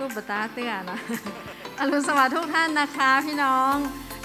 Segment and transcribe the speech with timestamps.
[0.00, 0.98] ตู้บตาเตื้อนะ
[1.78, 3.74] อรุณสวัสดิ์ทุกท่านนะคะ พี่น้อง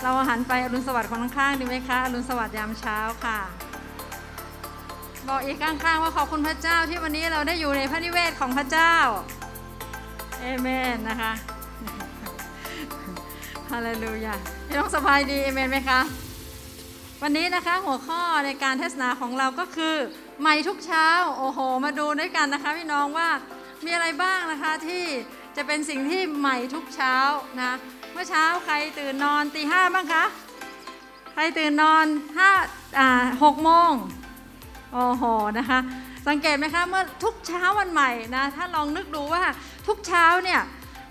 [0.01, 3.39] เราหันไปอรุณสวัสดิ์คนข้างๆดีไหมคะ อรุณสวัสดิ์ยามเช้าค่ะ
[5.27, 8.95] บอกอีกข้างๆว่าขอบคุณพระเจ้าที่วันนี้เราได้อยู่ในพระนิเวศของพระเจ้า
[10.41, 11.31] เอเมนนะคะ
[13.71, 14.35] ฮาเลลูยา
[14.67, 15.99] พี่น้องสบายดีเอเมนไหมคะ
[17.21, 19.95] วันนี้นะคะหัวข้อในการเทศนาของเราก็คือ
[20.41, 21.07] ใหม่ทุกเช้า
[21.37, 23.29] โอ้โห มาดูด้วยกันนะคะ พี่น้องว่า
[23.85, 25.05] มีอะไรบ้างนะคะที่
[25.57, 27.15] จะเป็นสิ่งที่ใหม่ทุกเช้า
[27.61, 27.71] นะ
[28.11, 30.25] เมื่อเช้าใครตื่นนอนตีห้าบ้างคะ
[31.33, 32.05] ใครตื่นนอน
[32.37, 32.51] ห้า
[32.99, 33.09] อ่า
[33.43, 33.91] หกโมง
[34.93, 35.23] โอ้โห
[35.57, 35.79] นะคะ
[36.27, 39.43] สังเกตไหมคะเมื่อทุกเช้าวันใหม่นะถ้าลองนึกดูว่า
[39.87, 40.61] ทุกเช้าเนี่ย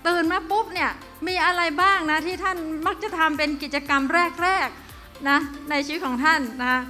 [0.07, 0.91] ตื่นมาปุ๊บเนี่ย
[1.27, 2.57] มีอะไรบ้างนะที่ท่าน
[2.87, 4.03] มักจะทำเป็นกิจกรรม
[4.43, 5.37] แรกๆนะ
[5.69, 6.81] ในชีวิตของท่านนะคะ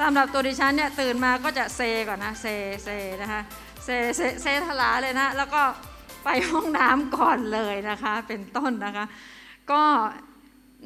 [0.00, 2.46] สำหรับตัวดิฉันเนี่ยตื่นมาก็จะเซก่อนนะเซ
[2.84, 2.88] เซ
[3.22, 3.40] นะคะ
[3.84, 5.62] เซเซเซทลาเลยนะแล้วก็
[6.24, 9.04] ไปห้องน้ำก่อนเลยนะคะ เป็นต้นนะคะ
[9.70, 9.82] ก็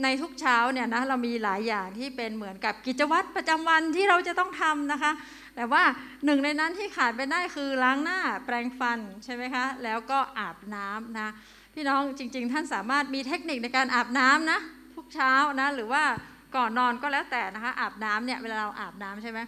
[0.03, 5.13] ในทุกเช้าเนี่ยนะเรามีหลายอย่างที่เป็นเหมือนกับกิจวัตรประจำวันที่เราจะต้องทำนะคะ
[5.57, 5.83] แต่ว่า
[6.25, 11.29] หนึ่งในนั้นที่ขาดไปได้คือล้างหน้าแปรงฟันใช่ไหมคะ แล้วก็อาบน้ำนะ
[11.75, 14.59] พี่น้องจริง ๆ ท่านสามารถมีเทคนิคในการอาบน้ำนะ
[14.95, 16.03] ทุกเช้านะหรือว่า
[16.57, 19.41] ก่อนนอนก็แล้วแต่นะคะอาบน้ำเนี่ยเวลาเราอาบน้ำใช่ไหม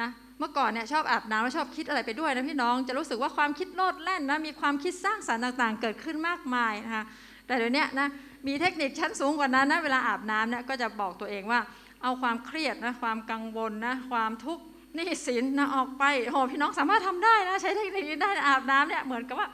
[0.00, 7.04] นะ เมื่อก่อนเนี่ยชอบอาบน้ำแล้วชอบคิดอะไรไปด้วยนะพี่น้อง จะรู้สึกว่าความคิดโลดแล่นนะมีความคิดสร้างสรรค์ต่างๆ เกิดขึ้นมากมายนะคะ
[7.46, 8.08] แต่เดี๋ยวนี้นะ
[8.46, 11.60] มีเทคนิคชั้นสูงกว่านั้นนะเวลาอาบน้ำเนี่ยก็จะบอกตัวเองว่า
[12.02, 14.64] เอาความเครียดนะความกังวลนะความทุกข์
[14.96, 19.48] นี่สินนะออกไปโอ้พี่น้องสามารถทำได้นะใช้เทคนิคนี้ได้อาบน้ำเนี่ยเหมือนกับว่า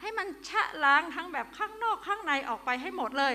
[0.00, 3.34] ให้มันชะล้างทั้งแบบข้างนอกข้างในออกไปให้หมดเลย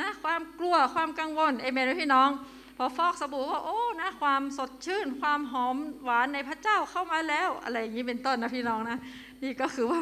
[0.00, 2.28] นะความกลัวความกังวลเอเมนพี่น้อง
[2.76, 8.98] พอฟอกสบู่ก็โอ้นะความสดชื่น ความหอมหวานในพระเจ้าเข้ามาแล้ว อะไรอย่างนี้เป็นต้นนะพี่น้องนะ
[9.42, 10.00] นี่ก็คือว่า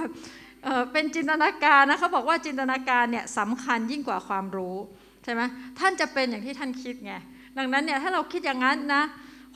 [0.93, 4.77] เป็นจินตนาการนะเขาบอกว่าจินตนาการเนี่ยสำคัญยิ่งกว่าความรู้
[5.25, 5.43] ใช่ไหม
[5.79, 7.15] ท่านจะเป็นอย่างที่ท่านคิดไง
[7.59, 9.03] ดังนั้นเนี่ยถ้าเราคิดอย่างนั้นนะ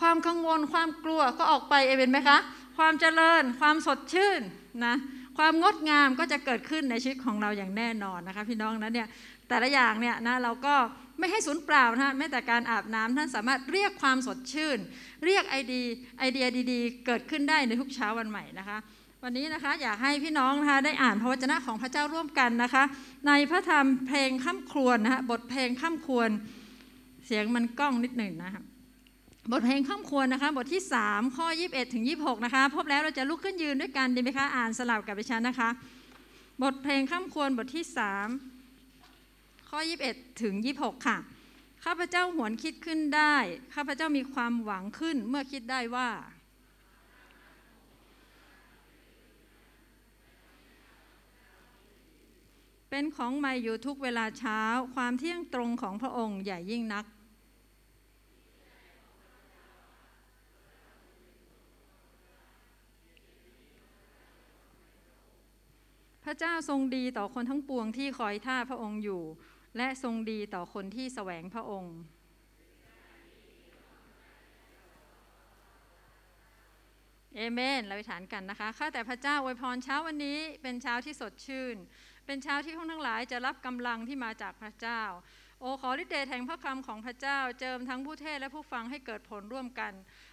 [0.00, 2.38] ความกังวลความกลัวก็ออกไปเอเมนไหมคะ
[2.78, 4.40] ความเจริญ ความสดชื่น
[4.84, 4.94] นะ
[5.38, 9.08] ความงดงามก็จะเกิดขึ้นในชีวิตของเราอย่างแน่นอนนะคะพี่น้องนั้นเนี่ย
[9.48, 10.74] แต่ละอย่างเนี่ยนะเราก็
[11.18, 14.78] ไม่ให้สูญเปล่านะแม้แต่การอาบน้ำท่านสามารถเรียกความสดชื่น
[15.24, 15.84] เรียกไอเดีย
[16.18, 18.78] ไอเดียดีๆ เกิดขึ้นได้ในทุกเช้าวันใหม่นะคะ
[19.22, 22.84] วันนี้นะคะอยากให้พี่น้องนะคะได้อ่านพระวจนะของพระเจ้าร่วมกันนะคะ
[23.28, 26.30] ในพระธรรมเพลงข้ามครวนนะคะบทเพลงข้ามครวน
[27.26, 28.62] เสียงมันก้องนิดหนึ่งนะคะ
[29.52, 35.68] บทเพลงข้ามควรนะคะ บทที่ 3 ข้อ 21 ถึง 26 นะคะ พบแล้วเราจะลุกขึ้นยืนด้วยกันดีไหมคะ อ่านสลับกับดิฉันนะคะ
[36.62, 38.55] บทเพลงข้ามควรบทที่ 3
[39.78, 41.18] ข้อ 21 ถึง 26 ค่ะ
[41.84, 43.36] ข้าพเจ้าหวนคิดขึ้นได้
[43.74, 46.08] ข้าพเจ้ามีความหวังขึ้นเมื่อคิดได้ว่า
[52.90, 54.60] เป็นของใหม่อยู่ทุกเวลาเช้า
[54.94, 57.04] ความเที่ยงตรงของพระองค์ใหญ่ยิ่งนัก
[66.28, 69.22] พระเจ้าทรงดีต่อคนทั้งปวงที่คอยท่าพระองค์อยู่
[69.76, 71.96] และทรงดีต่อคนที่แสวงพระองค์
[77.36, 81.76] เอเมน เราไปฐานกันนะคะ ข้าแต่พระเจ้าอวยพรเช้าวันนี้เป็นเช้าที่สดชื่น
[82.26, 85.02] เป็นเช้าที่ท่านทั้งหลายจะรับกำลังที่มาจากพระเจ้า
[85.60, 89.92] โอขอฤทธิ์เดชแห่งพระคำของพระเจ้า เจิมทั้งผู้เทศและผู้ฟังให้เกิดผลร่วมกัน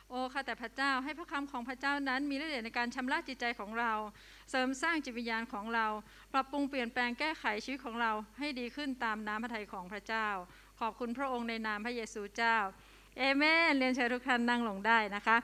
[0.10, 3.94] โอ้ข้าแต่พระเจ้าให้พระคำของพระเจ้านั้น มีฤทธิ์เดชในการชำระจิตใจของเรา
[4.52, 5.88] เสริมสร้างจิตวิญญาณของเรา
[6.34, 10.28] ปรับปรุงเปลี่ยนแปลงแก้ไขชีวิตของเราให้ดีขึ้นตามน้ำพระทัยของพระเจ้า
[10.80, 12.58] ขอบคุณพระองค์ในนามพระเยซูเจ้า
[13.18, 15.38] เอเมนเรียนเชิญทุกท่านนั่งลงได้นะคะ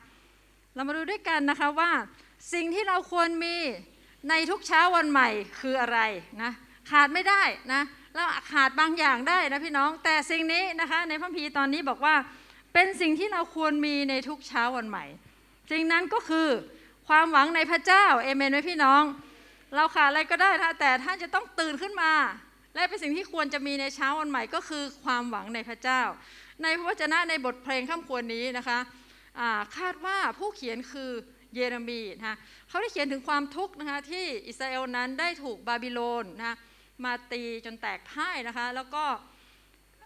[0.74, 1.92] เรามาดูด้วยกันนะคะว่า
[2.54, 3.56] สิ่งที่เราควรมี
[4.30, 5.30] ในทุกเช้าวันใหม่
[5.60, 6.00] คืออะไร
[6.42, 6.52] นะ
[6.90, 7.82] ขาดไม่ได้นะ
[8.16, 12.16] แล้วขาดบางอย่างได้นะพี่น้องแต่สิ่งนี้นะคะในพระพีตอนนี้บอกว่า
[12.74, 15.06] เป็นสิ่งที่เราควรมีในทุกเช้าวันใหม่
[15.72, 16.48] สิ่งนั้นก็คือ
[17.08, 19.04] ความหวังในพระเจ้าเอเมนไหมพี่น้อง
[19.76, 20.50] เราขาดอะไรก็ได้
[20.80, 22.12] แต่ท่านจะต้องตื่นขึ้นมา
[22.76, 26.02] และเป็นสิ่งที่ควรจะมีในเช้าวันใหม่ก็คือความหวังในพระเจ้า
[26.64, 28.80] ในพระวจนะในบทเพลงข้ามควรนี้นะคะ
[29.78, 31.12] คาดว่าผู้เขียนคือ
[31.56, 32.38] เยเรมีนะคะ
[32.70, 36.56] เขาได้เขียนถึงความทุกข์นะคะที่อิสราเอลนั้นได้ถูกบาบิโลนนะคะ
[37.06, 39.04] มาตีจนแตกพ่ายนะคะ แล้วก็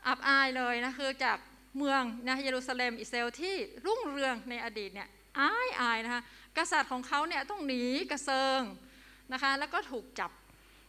[0.07, 1.37] อับอายเลยนะคือจาก
[1.77, 3.55] เมืองนะเยรูซาเล็มอิสราเอลที่
[3.85, 5.09] รุ่งเรืองในอดีตเนี่ย
[5.39, 6.21] อายอายนะคะ
[6.57, 8.61] กษัตริย์ของเขาเนี่ยต้องหนีกระเซิง
[9.33, 10.31] นะคะ แล้วก็ถูกจับ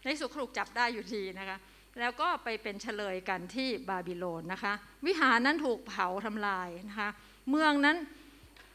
[0.05, 1.59] ในสุดถูกจับได้อยู่ดีนะคะ
[2.01, 4.73] แล้วก็ไปเป็นเฉลยกันที่บาบิโลนนะคะ
[5.07, 7.09] วิหารนั้นถูกเผาทำลายนะคะ
[7.51, 7.97] เมืองนั้น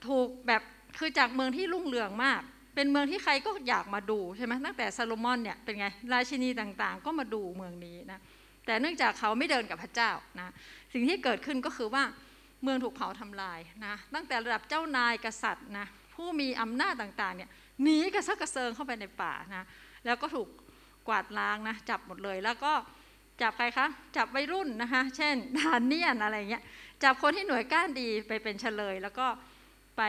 [0.08, 0.62] ถูกแบบ
[1.00, 2.42] คือจากเมืองที่รุ่งเรืองมาก
[2.80, 8.20] เป็นเมืองที่ใครก็อยากมาดูใช่ไหมตั้งแต่ซาโลมอนเนี่ยเป็นไงราชินีต่างๆ ก็มาดูเมืองนี้นะ
[8.66, 10.50] แต่เนื่องจากเขาไม่เดินกับพระเจ้านะ
[10.94, 12.04] สิ่งที่เกิดขึ้นก็คือว่า
[12.64, 15.86] เมืองถูกเผาทำลายนะตั้งแต่ระดับเจ้านายกษัตริย์นะ
[16.16, 17.50] ผู้มีอำนาจต่างๆเนี่ย
[17.84, 19.66] หนีกระซักกระเซิงเข้าไปในป่านะ
[20.06, 20.48] แล้วก็ถูก
[21.08, 22.74] กวาดล้างนะจับหมดเลยแล้วก็
[23.42, 23.88] จับใครคะ
[24.18, 26.64] จับวัยรุ่นนะคะ เช่นดานเนียนอะไรเงี้ย
[27.04, 29.26] จับคนที่หน่วยก้านดีไปเป็นเฉลย แล้วก็
[30.00, 30.04] ไป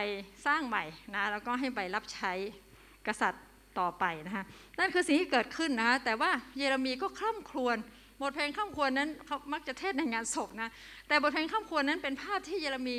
[0.45, 0.83] สร้างใหม่
[1.15, 2.33] นะแล้วก็ให้ไปรับใช้
[3.07, 3.43] กษัตริย์
[3.79, 4.43] ต่อไปนะคะ
[4.79, 7.77] นั่นคือสิ่งที่เกิดขึ้นนะคะแต่ว่าเยเรมีก็คร่ำครวญ
[8.21, 10.69] บทเพลงคร่ำครวญนั้นเขามักจะเทศในงานศพนะ
[11.07, 12.97] แต่บทเพลงคร่ำครวญนั้นเป็นภาพที่เยเรมี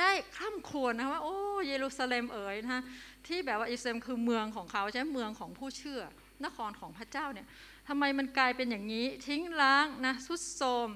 [0.00, 1.36] ได้คร่ำครวญนะว่าโอ้
[1.66, 2.82] เยรูซาเล็มเอ๋ยนะคะ
[3.26, 6.00] ที่แบบว่าอิสราเอลคือเมืองของเขาใช่ไหมเมืองของผู้เชื่อ
[6.44, 7.46] นครของพระเจ้าเนี่ย
[7.88, 10.88] ทำไมมันกลายเป็นอย่างนี้ทิ้งล้างนะสุดโทรม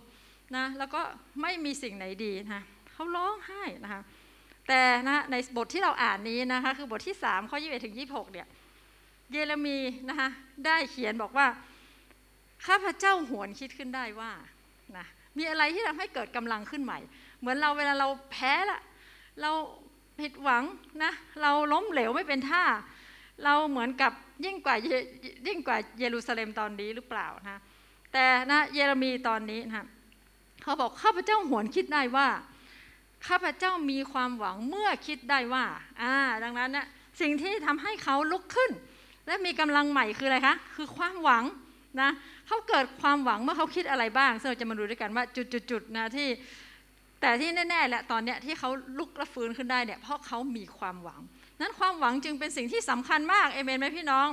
[0.56, 1.00] นะแล้วก็
[1.42, 2.62] ไม่มีสิ่งไหนดีนะ
[2.92, 4.02] เขาร้องไห้นะคะ
[4.72, 8.46] แต่นะในบทที่เราอ่านนี้นะคะคือบทที่3ข้อ21ถึง26เนี่ย
[9.30, 9.78] เยเรมี
[10.08, 10.28] นะคะ
[10.66, 11.46] ได้เขียนบอกว่า
[12.66, 14.32] ข้าพเจ้าหวนคิดขึ้นได้ว่า
[14.96, 15.06] นะ
[15.38, 16.98] มีอะไรที่ทำให้เกิดกำลังขึ้นใหม่
[17.38, 18.80] เหมือนเราเวลาเราแพ้ละ
[19.40, 19.50] เรา
[20.20, 20.62] ผิดหวัง
[21.04, 21.12] นะ
[21.42, 22.64] เราล้มเหลวไม่เป็นท่า
[23.44, 24.12] เราเหมือนกับ
[24.44, 24.76] ยิ่งกว่า
[25.46, 27.60] ยิ่งกว่าเยรูซาเล็มตอนนี้หรือเปล่านะ
[28.12, 29.86] แต่นะเยเรมีตอนนี้นะ
[30.62, 32.28] เขาบอกข้าพเจ้าหวนคิดได้ว่า
[33.26, 35.64] ข้าพเจ้ามีความหวังเมื่อคิดได้ว่า
[36.02, 36.14] อ่า
[36.44, 36.86] ดังนั้นนะ
[37.20, 38.70] สิ่งที่ทำให้เขาลุกขึ้น
[39.26, 41.44] และมีกำลังใหม่คืออะไรคะ คือความหวัง
[42.00, 42.10] นะ
[42.46, 45.24] เขาเกิดความหวังเมื่อเขาคิดอะไรบ้างซึ่งเราจะมาดูด้วยกันว่า
[45.70, 46.28] จุดๆนะที่
[47.20, 51.20] แต่ที่แน่ๆแหละตอนเนี้ยที่เขาลุกและฟื้นขึ้นได้เนี่ยเพราะเขามีความหวัง
[51.60, 54.28] นั้นความหวังจึงเป็นสิ่งที่สำคัญมากเอเมนไหมพี่น้อง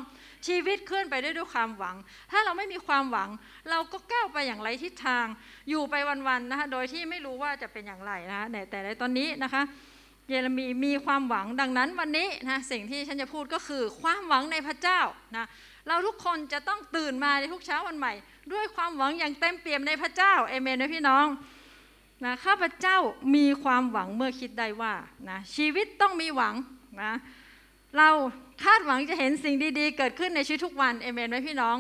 [0.48, 1.96] ชีวิตเคลื่อนไปได้ด้วยความหวัง
[2.32, 3.30] ถ้าเราไม่มีความหวัง
[3.70, 5.26] เราก็ก้าวไปอย่างไรทิศทาง
[5.70, 5.96] อยู่ไป
[6.28, 9.64] วันๆนะคะโดยที่ไม่รู้ว่าจะเป็นอย่างไรนะคะแต่ในตอนนี้นะคะ
[10.30, 15.00] เยเรมีมีความหวังดังนั้นวันนี้นะสิ่งที่ฉันจะพูดก็คือความหวังในพระเจ้า
[15.36, 15.46] นะ
[15.88, 18.14] เราทุกคนจะต้องตื่นมาในทุกเช้าวันใหม่
[18.54, 21.26] ด้วยความหวังอย่างเต็มเปี่ยมในพระเจ้าเอเมนนะพี่น้อง
[22.26, 22.98] นะข้าพเจ้า
[23.36, 24.94] มีความหวังเมื่อคิดได้ว่า
[25.30, 26.56] นะชีวิตต้องมีหวัง
[27.02, 27.14] นะ
[27.98, 28.10] เรา
[28.64, 31.78] คาดหวังจะเห็นสิ่งดีๆ เกิดขึ้นในชีวิตทุกวันเอเมนไหมพี่น้อง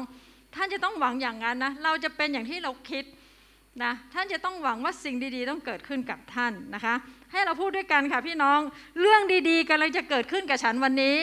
[0.55, 3.05] ท่านจะต้องหวังอย่างนั้นนะเราจะเป็นอย่างที่เราคิด
[3.83, 6.95] นะท่านจะต้องหวังว่าสิ่งดีๆ ต้องเกิดขึ้นกับท่านนะคะ
[7.31, 8.59] ให้เราพูดด้วยกันค่ะพี่น้อง
[9.01, 11.19] เรื่องดีๆกำลังจะเกิดขึ้นกับฉันวันนี้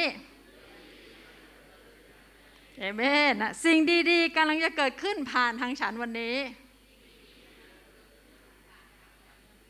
[2.79, 3.79] เอเมนนะสิ่ง
[4.11, 6.37] ดีๆกำลังจะเกิดขึ้นผ่านทางฉันวันนี้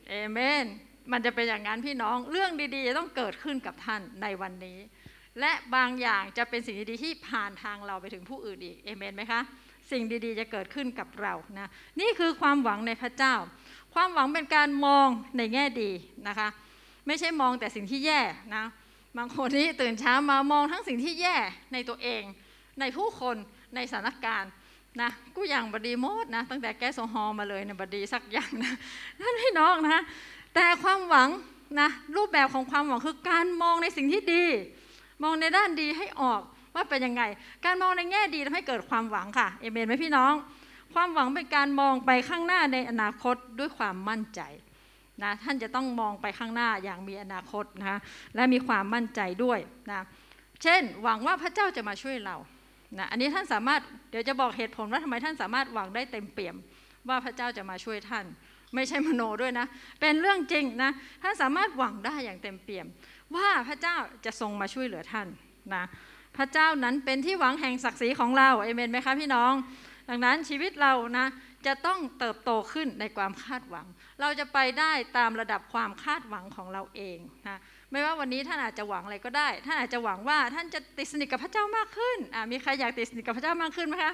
[0.09, 0.65] เอเมน
[1.11, 4.77] มันจะเป็นอย่างนั้นพี่น้องเรื่องดีๆจะต้องเกิดขึ้นกับท่านในวันนี้
[5.39, 9.41] และบางอย่างจะเป็นสิ่งดีๆที่ผ่านทางเราไปถึงผู้อื่นอีกเอเมนไหมคะ
[9.91, 13.35] สิ่งดีๆ จะเกิดขึ้นกับเรานะนี่คือความหวังในพระเจ้า
[13.93, 15.91] ความหวังเป็นการมองในแง่ดี
[16.27, 16.47] นะคะ
[17.07, 18.21] ไม่ใช่มองแต่สิ่งที่แย่
[18.55, 18.65] นะ
[19.17, 21.35] บางคนที่ตื่นเช้ามามองทั้งสิ่งที่แย่
[21.73, 22.23] ในตัวเอง
[22.79, 23.35] ในผู้คน
[23.75, 24.51] ในสถานการณ์
[25.01, 28.73] นะกูอย่างบดีโมดนะตั้งแต่แก๊สโซฮอมาเลยเนี่ยบดีสักอย่างนะ
[29.19, 30.01] นั่นพี่น้องนะ
[30.55, 31.29] แต่ความหวัง
[31.79, 34.45] นะรูปแบบของความหวังคือการมองในสิ่งที่ดี
[35.23, 36.41] มองในด้านดีให้ออก
[36.75, 37.23] ว่าเป็นยังไง
[37.65, 40.33] การมองในแง่ดีทำให้เกิดความหวังค่ะ เอเมนไหมพี่น้อง
[40.93, 44.41] ความหวังเป็นการมองไปข้างหน้าในอนาคตด้วยความมั่นใจ
[45.23, 47.99] นะท่านจะต้องมองไปข้างหน้าอย่างมีอนาคตนะคะ
[48.35, 49.59] และมีความมั่นใจด้วย
[49.89, 50.05] นะ
[50.63, 52.35] เช่น หวังว่าพระเจ้าจะมาช่วยเรา
[52.97, 56.55] นะอันนี้ท่านสามารถเดี๋ยวจะบอกเหตุผลว่าทำไมท่านสามารถหวังได้เต็มเปี่ยม
[57.09, 58.25] ว่าพระเจ้าจะมาช่วยท่าน
[58.75, 59.65] ไม่ใช่มโนด้วยนะ
[60.01, 60.91] เป็นเรื่องจริงนะ
[61.21, 62.85] ท่านสามารถหวังได้อย่างเต็มเปี่ยม
[63.35, 65.27] ว่าพระเจ้าจะทรงมาช่วยเหลือท่าน
[65.75, 65.83] นะ
[66.37, 69.53] พระเจ้านั้นเป็นที่หวังแห่งศักดิ์ศรีของเราเอเมนไหมคะพี่น้อง
[70.09, 71.25] ดังนั้นชีวิตเรานะ
[71.65, 73.85] จะต้องเติบโตขึ้นในความคาดหวัง
[74.21, 77.17] เราจะไปได้ตามระดับความคาดหวังของเราเอง
[77.47, 77.59] นะ
[77.91, 82.17] ไม่ว่าวันนี้ท่านอาจจะหวังอะไรก็ได้ ท่านอาจจะหวังว่าท่านจะติดสนิทกับพระเจ้ามากขึ้น
[82.51, 84.13] มีใครอยากติดสนิทกับพระเจ้ามากขึ้นไหมคะ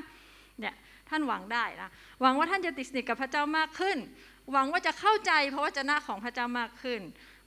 [0.60, 0.76] เนี่ย
[1.10, 1.90] ท่านหวังได้นะ
[2.22, 3.98] หวังว่าท่านจะติดสนิทกับพระเจ้ามากขึ้น
[4.52, 7.02] หวังว่าจะเข้าใจพระวจนะของพระเจ้ามากขึ้น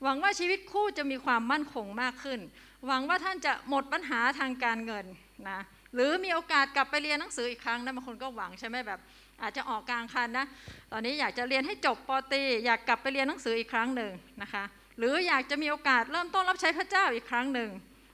[0.05, 2.41] หวังว่าชีวิตคู่จะมีความมั่นคงมากขึ้น
[2.87, 5.07] หวังว่าท่านจะหมดปัญหาทางการเงิน
[5.51, 5.61] นะ
[5.95, 9.01] หรือมีโอกาสกลับไปเรียนหนังสืออีกครั้งนะบางคนก็หวังใช่ไหมแบบ
[9.43, 10.47] อาจจะออกกลางคันนะ
[10.93, 14.65] ตอนนี้อยากจะเรียนให้จบปตีอยากกลับไปเรียนหนังสืออีกครั้งหนึ่งนะคะ
[14.99, 17.71] หรืออยากจะมีโอกาสเริ่มต้นรับใช้พระเจ้าอีกครั้งหนึ่ง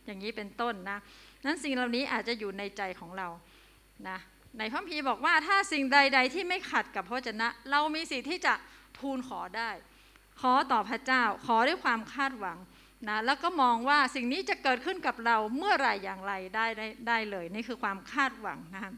[0.07, 0.99] อย่างนี้เป็นต้นนะ
[1.47, 3.29] นั้นสิ่งเหล่านี้อาจจะอยู่ในใจของเรา
[4.09, 4.19] นะ
[4.59, 8.55] ในพระพีบอกว่าถ้าสิ่งใด ๆ ที่ไม่ขัดกับพระเจนะ เรามีสิทธิ์ที่จะ
[8.99, 9.71] ทูลขอได้
[10.41, 12.59] ขอต่อพระเจ้า ขอด้วยความคาดหวัง
[13.09, 18.93] นะแล้วก็มองว่าสิ่งนี้จะเกิดขึ้นกับเราเมื่อไรอย่างไรได้ได้ได้เลย นี่คือความคาดหวังนะ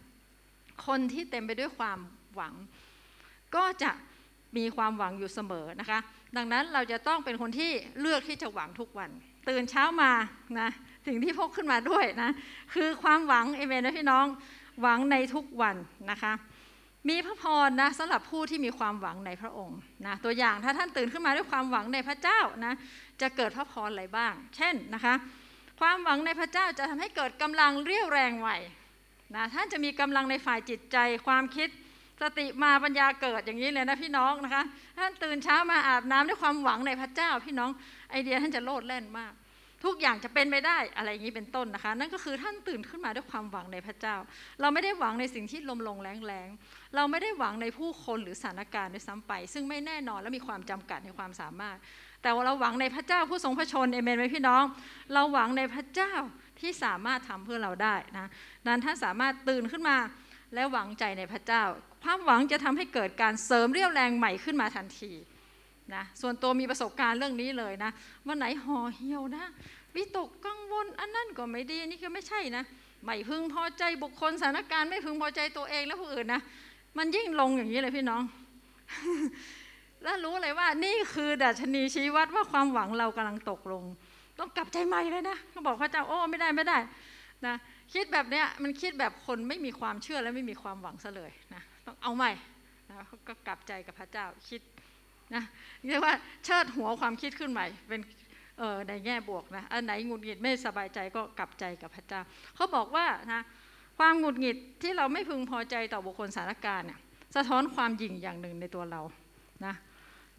[0.87, 1.99] คนที่เต็มไปด้วยความ
[2.35, 2.55] หวัง
[3.57, 3.93] ก็จะ
[4.57, 5.99] มีความหวังอยู่เสมอนะคะ
[6.37, 7.71] ดังนั้นเราจะต้องเป็นคนที่
[8.01, 9.11] เลือกที่จะหวังทุกวัน
[9.49, 10.13] ตื่นเช้ามา
[10.61, 10.71] นะ
[11.07, 12.31] สิ่งที่พกขึ้นมาด้วยนะ
[12.75, 14.27] คือความหวังเอเมนนะพี่น้อง
[14.81, 15.77] หวังในทุกวัน
[16.11, 16.33] นะคะ
[17.09, 22.75] มีพระพรนะสำหรับผู้ที่มีความหวังในพระองค์นะตัวอย่างถ้าท่านตื่นขึ้นมาด้วยความหวังในพระเจ้านะ
[23.21, 25.15] จะเกิดพระพรอะไรบ้าง เช่นนะคะ
[25.81, 28.51] ความหวังในพระเจ้าจะทำให้เกิดกำลังเรี่ยวแรงไหว
[29.35, 31.69] นะท่านจะมีกำลังในฝ่ายจิตใจความคิด
[32.23, 34.63] สติมาปัญญาเกิดอย่างนี้เลยนะพี่น้องนะคะ
[34.99, 37.71] ท่านตื่นเช้ามาอาบน้ำด้วยความหวังในพระเจ้า พี่น้อง
[38.11, 39.33] ไอเดียท่านจะโลดแล่นมาก
[39.85, 44.17] ทุกอย่างจะเป็นไปได้อะไรอย่างนี้เป็นต้นนะคะ นั่นก็คือท่านตื่นขึ้นมาด้วยความหวังในพระเจ้า
[44.61, 46.49] เราไม่ได้หวังในสิ่งที่ลมลงแรงแรง
[46.97, 51.77] เราไม่ได้หวังในผู้คนหรือสถานการณ์ด้วยซ้ำไป ซึ่งไม่แน่นอนและมีความจำกัดในความสามารถ
[52.23, 54.65] แต่เราหวังในพระเจ้าผู้ทรงพระชนเอเมนไหมพี่น้อง
[55.13, 56.13] เราหวังในพระเจ้า
[56.61, 58.27] ที่สามารถทำเพื่อเราได้นะ
[58.67, 59.97] นั้นท่านสามารถตื่นขึ้นมา
[60.55, 61.63] และหวังใจในพระเจ้า
[62.03, 65.13] ความหวังจะทำให้เกิดการเสริมเรี่ยวแรงใหม่ขึ้นมาทันที
[65.95, 67.91] นะส่วนตัวมีประสบการณ์เรื่องนี้เลยนะ
[68.27, 69.45] วันไหนห่อเหี่ยวนะ
[69.95, 72.65] วิตกกังวลอันนั้นก็ไม่ดีนนี่ก็ไม่ใช่นะ
[73.05, 76.43] ไม่พึงพอใจบุคคลสถานการณ์ไม่พึงพอใจตัวเองและผู้อื่นนะ
[76.99, 78.23] มันยิ่งลงอย่างนี้เลยพี่น้อง
[80.03, 83.85] แล้วรู้เลยว่านี่คือดัชนีชี้วัดว่าความหวังเรากำลังตกลง
[84.39, 86.79] ต้องกลับใจใหม่เลยนะเขาบอกพระเจ้าโอ้ไม่ได้ไม่ได้
[87.47, 87.55] นะ
[87.95, 92.33] คิดแบบเนี้ยมันคิดแบบคนไม่มีความเชื่อและไม่มีความหวังซะเลยนะต้องเอาใหม่
[92.89, 92.95] นะ
[93.29, 94.61] ก็กลับใจกับพระเจ้าคิด
[95.35, 95.43] นะ
[95.87, 98.01] เรียกว่าเชิดหัวความคิดขึ้นใหม่เป็น
[98.59, 102.21] เออในแง่บวกนะอันไหนหงุดหงิดไม่สบายใจก็กลับใจกับพระเจ้า
[102.57, 103.43] เขาบอกว่านะ
[103.99, 106.99] ความหงุดหงิดที่เราไม่พึงพอใจต่อบุคคลสถานการณ์เนี่ย
[107.35, 109.01] สะท้อนความหยิ่งอย่างหนึ่งในตัวเรา
[109.67, 109.75] นะ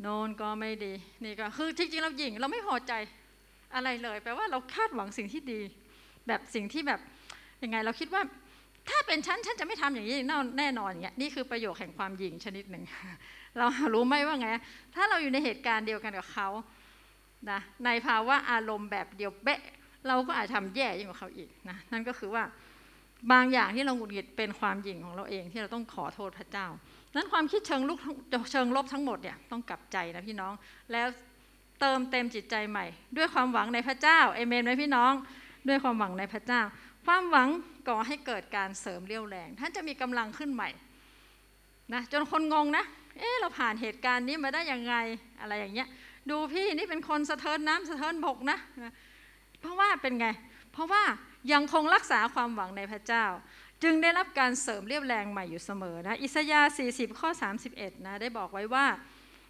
[0.01, 0.93] โนนก็ไม่ดี
[1.23, 2.93] นี่ก็คือจริงๆเราหยิ่งเราไม่พอใจ
[3.75, 5.59] อะไรเลย แปลว่าเราคาดหวังสิ่งที่ดี
[6.27, 6.99] แบบสิ่งที่แบบ
[7.63, 8.21] ยังไง เราคิดว่า
[8.89, 10.15] ถ้าเป็นฉันฉันจะไม่ทำอย่างนี้
[10.59, 12.83] แน่นอนอย่างเงี้ยนี่คือประโยคแห่งความหยิ่งชนิดหนึ่ง
[13.57, 14.49] เรารู้ไหมว่าไง
[14.95, 16.47] ถ้าเราอยู่ในเหตุการณ์เดียวกันกับเขา
[17.51, 19.61] นะในภาวะอารมณ์แบบเดียวเป๊ะ
[20.07, 22.43] เราก็อาจทำแย่ยิ่งกว่าเขาอีกนะนั่นก็คือว่า
[23.31, 26.67] บางอย่างที่เราหงุดหงิดเป็นความหยิ่งของเราเองที่เราต้องขอโทษพระเจ้า
[27.15, 27.99] นั้นความคิดเชิงลุก
[28.51, 30.53] เชิงลบทั้งหมดเนี่ยต้องกลับใจนะพี่น้อง
[30.91, 31.07] แล้ว
[31.81, 32.85] เติมเต็มจิตใจใหม่
[33.17, 35.13] ด้วยความหวังในพระเจ้าเอเมนไหมพี่น้อง
[35.67, 36.61] ด้วยความหวังในพระเจ้า
[37.05, 37.49] ความหวัง
[37.87, 40.69] ก่อให้เกิดการเสริมเรี่ยวแรง ท่านจะมีกำลังขึ้นใหม่
[41.93, 42.83] นะจนคนงงนะ
[43.19, 44.95] เอ๊ะเราผ่านเหตุการณ์นี้มาได้ยังไง
[45.41, 45.87] อะไรอย่างเงี้ย
[46.29, 48.57] ดูพี่นี่เป็นคนสะเทินน้ำสะเทินบกนะ
[49.61, 50.27] เพราะว่าเป็นไง
[50.73, 51.03] เพราะว่า
[51.51, 53.25] ยังคงรักษาความหวังในพระเจ้า
[53.83, 57.29] จึงได้รับการเสริมเรียบแรงใหม่อยู่เสมอนะอิสยาห์40 ข้อ
[57.67, 58.87] 31 นะได้บอกไว้ว่า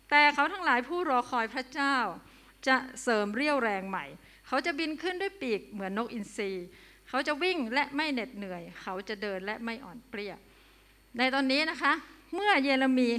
[0.10, 1.96] แต่เขาทั้งหลายผู้รอคอยพระเจ้า
[2.68, 4.06] จะเสริมเรียวแรงใหม่
[4.48, 6.52] เขาจะบินขึ้นด้วยปีกเหมือนนกอินทรี
[7.10, 10.34] เขาจะวิ่งและไม่เหน็ดเหนื่อย เขาจะเดินและไม่อ่อนเปรี้ย
[11.18, 11.94] ในตอนนี้นะคะ
[12.36, 13.10] เมื่อเยเรมี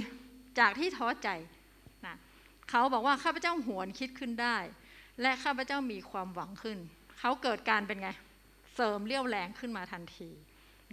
[0.59, 1.29] จากที่ท้อใจ
[2.05, 2.15] นะ
[2.69, 4.57] เขาบอกว่าข้าพเจ้าหวนคิดขึ้นได้
[5.21, 6.77] และข้าพเจ้ามีความหวังขึ้น
[7.19, 8.09] เขาเกิดการเป็นไง
[8.75, 10.29] เสริมเรี่ยวแรงขึ้นมาทันที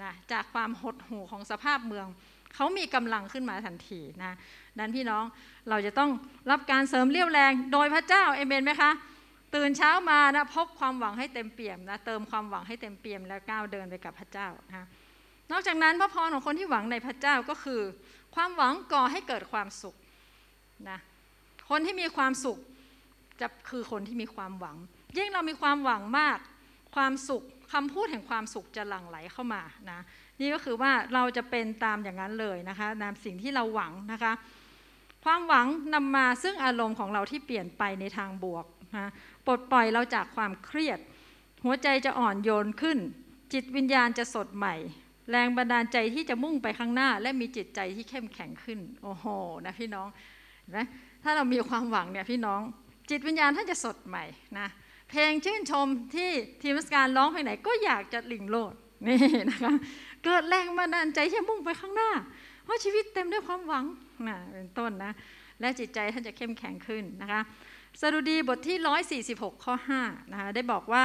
[0.02, 2.06] นะจากความหดหู่ของสภาพเมือง
[2.54, 4.32] เขามีกำลังขึ้นมาทันทีนะ
[4.78, 5.24] ดันพี่น้อง
[5.68, 6.10] เราจะต้อง
[6.50, 8.90] รับการเสริมเรี่ยวแรงโดยพระเจ้าเอเมนไหมคะ
[9.54, 14.86] ตื่นเช้ามานะพบความหวังให้เต็มเปี่ยมนะเติมความหวังให้เต็มเปี่ยมแล้วก้าวเดินไปกับพระเจ้านะ
[15.50, 17.80] นอกจากนั้นพระพรของคนที่หวังในพระเจ้าก็คือ
[18.34, 19.96] ความหวังก่อให้เกิดความสุข
[20.90, 20.98] นะ
[21.70, 22.58] คนที่มีความสุข
[23.40, 24.76] จะคือคนที่มีความหวัง
[25.16, 26.38] ยิ่งเรามีความหวังมาก
[26.94, 30.00] ความสุข คำพูดแห่งความสุขจะหลั่งไหลเข้ามานะ
[30.40, 34.32] นี่ก็คือว่าเราจะเป็นตามอย่างนั้นเลยนะคะนามสิ่งที่เราหวังนะคะ
[35.24, 39.10] ความหวังนำมาซึ่งอารมณ์ของเราที่เปลี่ยนไปในทางบวกนะ
[39.46, 40.98] ปลดปล่อยเราจากความเครียด
[41.64, 42.98] หัวใจจะอ่อนโยนขึ้น
[43.52, 44.74] จิตวิญญาณจะสดใหม่
[45.30, 49.26] แรงบันดาลใจที่จะมุ่งไปข้างหน้า และมีจิตใจที่เข้มแข็งขึ้น โอ้โห
[49.66, 50.08] นะพี่น้อง
[50.76, 50.84] นะ
[51.24, 52.60] ถ้าเรามีความหวังเนี่ยพี่น้อง
[53.10, 54.24] จิตวิญญาณท่านจะสดใหม่
[54.58, 54.68] นะ
[55.12, 56.30] เพลงชื่นชมที่
[56.62, 58.74] ทีมการร้องเพลงไหนก็อยากจะหลิงโลด
[59.06, 59.18] นี่
[59.50, 59.74] นะคะ
[60.24, 62.10] เกิดแรงบันดาลใจที่มุ่งไปข้างหน้า
[62.64, 63.84] เพราะชีวิตเต็มด้วยความหวัง
[64.28, 65.12] นะเป็นต้นนะ
[65.60, 67.40] และจิตใจท่านจะเข้มแข็งขึ้นนะคะ
[68.00, 68.76] สดุดีบทที่
[69.40, 71.04] 146 ข้อ5นะคะได้บอกว่า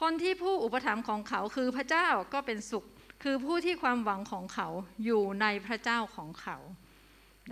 [0.00, 2.84] คนที่ผู้อุปถัมภ์ของเขาคือพระเจ้าก็เป็นสุข
[3.22, 4.68] คือผู้ที่ความหวังของเขา
[5.04, 6.56] อยู่ในพระเจ้าของเขา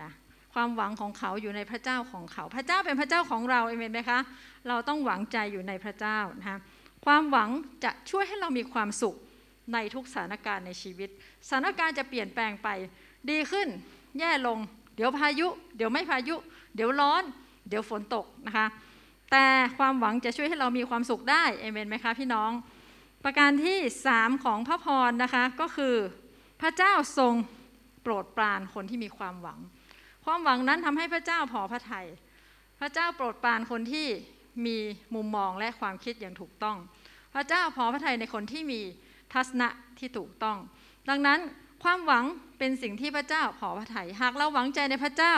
[0.03, 0.11] นะ
[0.55, 4.21] ความหวังของเขาอยู่ในพระเจ้าของเขา พระเจ้าเป็นพระเจ้าของเราเอเมนไหมคะ
[4.69, 6.59] เราต้องหวังใจอยู่ในพระเจ้านะคะ
[7.07, 7.49] ความหวัง
[7.85, 9.17] จะช่วยให้เรามีความสุข
[9.73, 11.09] ในทุกสถานการณ์ในชีวิต
[11.49, 12.69] สถานการณ์จะเปลี่ยนแปลงไป
[13.31, 13.69] ดีขึ้น
[14.19, 14.59] แย่ลง
[14.97, 16.37] เดี๋ยวพายุ เดี๋ยวไม่พายุ
[16.75, 17.23] เดี๋ยวร้อน
[17.69, 18.67] เดี๋ยวฝนตกนะคะ
[19.33, 19.47] แต่
[19.79, 22.51] ความหวังจะช่วยให้เรามีความสุขได้เอเมนไหมคะพี่น้อง
[23.25, 25.95] ประการที่สามของพระพรนะคะก็คือ
[26.61, 27.35] พระเจ้าทรง
[28.03, 29.59] โปรดปรานคนที่มีความหวัง
[30.25, 32.07] ความหวังนั้นทำให้พระเจ้าพอพระทยัย
[32.81, 34.07] พระเจ้าโปรดปรานคนที่
[34.67, 34.77] มี
[35.15, 36.77] มุมมองและความคิดอย่างถูกต้อง
[37.35, 38.81] พระเจ้าพอพระทัยในคนที่มี
[39.33, 40.59] ทัศนะที่ถูกต้อง
[41.09, 41.39] ดังนั้น
[41.83, 42.25] ความหวัง
[42.59, 45.35] เป็นสิ่งที่พระเจ้าพอพระทัยหากเราหวังใจในพระเจ้า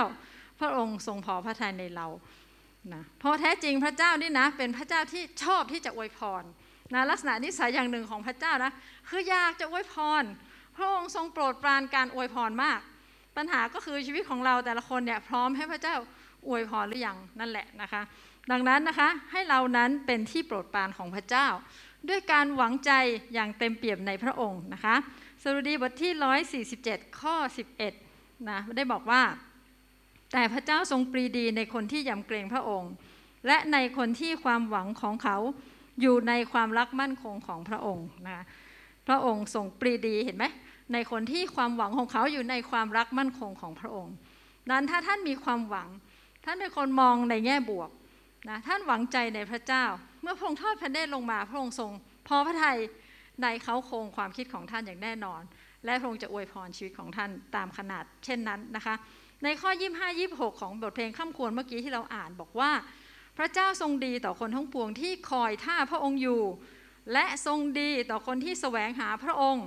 [0.61, 2.07] พระองค์ทรงพอพระทัยในเรา
[2.95, 6.43] นะเพราะแท้จริงพระเจ้านี่นะ เป็นพระเจ้าที่ชอบที่จะอวยพร
[6.95, 8.73] นะลักษณะนิสัยอย่างหนึ่งของพระเจ้านะ
[9.09, 10.25] คืออยากจะอวยพร
[10.77, 12.81] พระองค์ทรงโปรดปรานการอวยพรมาก
[13.37, 15.97] ปัญหาก็คือชีวิตของเราแต่ละคนเนี่ยพร้อมให้พระเจ้า
[16.47, 18.03] อวยพรหรือยังนั่นแหละนะคะ
[18.51, 21.47] ดังนั้นนะคะให้เรานั้นเป็นที่โปรดปรานของพระเจ้า
[22.09, 22.93] ด้วยการหวังใจ
[23.35, 24.95] อย่างเต็มเปี่ยมในพระองค์นะคะ
[25.43, 26.13] สรุดีบทที่
[26.85, 27.37] 147 ข้อ
[27.91, 29.23] 11นะได้บอกว่า
[30.33, 32.93] แต่พระเจ้าทรงปรีดีในคนที่ยำเกรงพระองค์
[33.47, 35.37] และในคนที่ความหวังของเขา
[36.01, 38.45] อยู่ในความรักมั่นคงของพระองค์นะ
[39.07, 40.45] พระองค์ทรงปรีดีเห็นไหม
[40.93, 44.15] ในคนที่ความหวังของเขาอยู่ในความรักมั่นคงของพระองค์
[44.71, 45.89] นั้นถ้าท่านมีความหวัง
[46.45, 47.91] ท่านเป็นคนมองในแง่บวก
[48.49, 49.85] นะท่านหวังใจในพระเจ้า
[50.23, 51.91] เมื่อพระองค์ทอดพระเนตรลงมา พระองค์ทรง
[52.29, 52.79] พอพระทัย
[53.43, 55.43] ในเขาโครงความคิดของท่านอย่างแน่นอน
[55.85, 58.95] และพระองค์จะอวยพรชีวิตของท่านตามขนาด เช่นนั้นนะคะ
[59.45, 62.73] ในข้อ 25 26 ของบทเพลงข้ามควรเมื่อกี้ที่เราอ่านบอกว่า
[63.39, 66.43] พระเจ้าทรงดีต่อคนทั้งปวงที่คอยท่าพระองค์อยู่
[67.13, 69.67] และทรงดีต่อคนที่แสวงหาพระองค์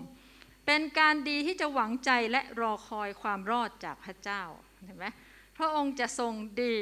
[0.66, 4.44] เป็นการดีที่จะหวังใจและรอคอยความรอดจากพระเจ้า
[4.86, 5.06] เห็นไหม
[5.58, 6.74] พระองค์จะทรงดี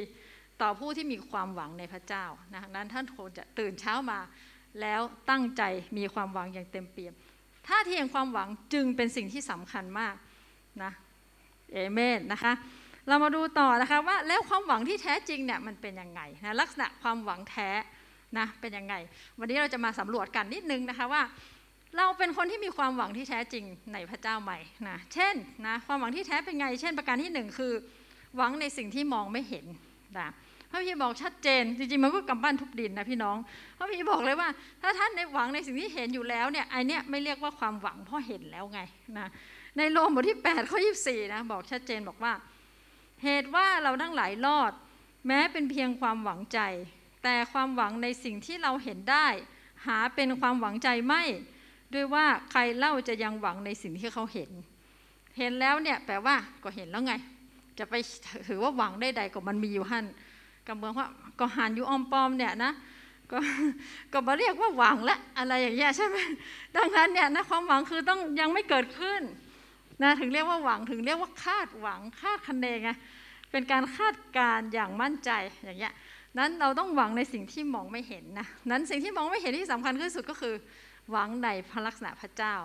[0.62, 4.20] ต่อผู้ที่มีความหวังในพระเจ้านะนั้นท่านควรจะตื่นเช้ามา
[4.82, 5.64] แล้วตั้งใจ
[5.98, 7.14] มีความหวังอย่างเต็มเปี่ยม
[7.68, 10.16] ท่าทีแห่งความหวังจึงเป็นสิ่งที่สำคัญมาก
[10.84, 10.92] นะ
[11.74, 12.54] เอเมนนะคะ
[13.08, 17.70] เรามาดูต่อนะคะว่าแล้วความหวังที่แท้จริงเนี่ยมันเป็นยังไงนะลักษณะความหวังแท้
[18.38, 18.96] นะเป็นยังไง
[19.40, 21.22] วันนี้เราจะมาสำรวจกันนิดนึงนะคะว่า
[21.98, 24.60] เราเป็นคนที่มีความหวังที่แท้จริงในพระเจ้าใหม่
[24.90, 25.36] นะเช่น
[25.68, 27.74] นะความหวังที่แท้เป็นไง เช่น ประการที่หนึ่งคือ
[28.38, 29.66] หวังในสิ่งที่มองไม่เห็น
[30.20, 30.30] นะ
[30.70, 33.38] พระพี่บอกชัดเจนจริงๆมันก็กำปั้นทุบดินนะพี่น้อง
[33.78, 34.50] พระพี่บอกเลยว่า
[34.82, 38.80] ถ้าท่านในหวังในสิ่งที่เห็นอยู่แล้วเนี่ยไอเนี้ยไม่เรียกว่าความหวังเพราะเห็นแล้วไง
[39.18, 39.28] นะ
[39.78, 42.34] ในโรมบทที่8ข้อ24นะบอกชัดเจนบอกว่า
[43.24, 44.72] เหตุว่าเราทั้งหลายรอด
[45.28, 46.60] แม้เป็นเพียงความหวังใจ
[47.24, 49.28] แต่ความหวังในสิ่งที่เราเห็นได้
[49.86, 51.24] หาเป็นความหวังใจไม่
[51.96, 54.50] ด้วยว่าใครเล่าจะยังหวังในสิ่งที่เขาเห็น
[55.38, 57.14] เห็นแล้วเนี่ยแปลว่าก็เห็นแล้วไง
[57.80, 57.94] จะไป
[58.48, 60.06] ถือว่าหวังได้ใดก็มันมีอยู่หัน
[60.68, 61.08] กับเมืองว่า
[61.40, 62.72] ก็หันอยู่ออมปอมเนี่ยนะ
[63.32, 63.38] ก็
[64.14, 66.18] ก็มาเรียกว่าหวังและอะไรอย่างเงี้ยใช่ไหม
[66.76, 69.22] ดังนั้นเนี่ยนะความหวังคือต้องยังไม่เกิดขึ้น
[70.04, 72.90] นะถึงเรียกว่าหวังถึงเรียกว่าคาดหวังคาดคะเนไง
[73.52, 75.30] เป็นการคาดการอย่างมั่นใจ
[75.66, 75.94] อย่างเงี้ย
[76.38, 80.54] นั้นเราต้องหวังในสิ่งที่มองไม่เห็นนะนั้นสิ่งที่มองไม่เห็นที่สำคัญที่สุดก็คือ
[81.12, 82.56] หวังในพระลักษณะพระเจ้า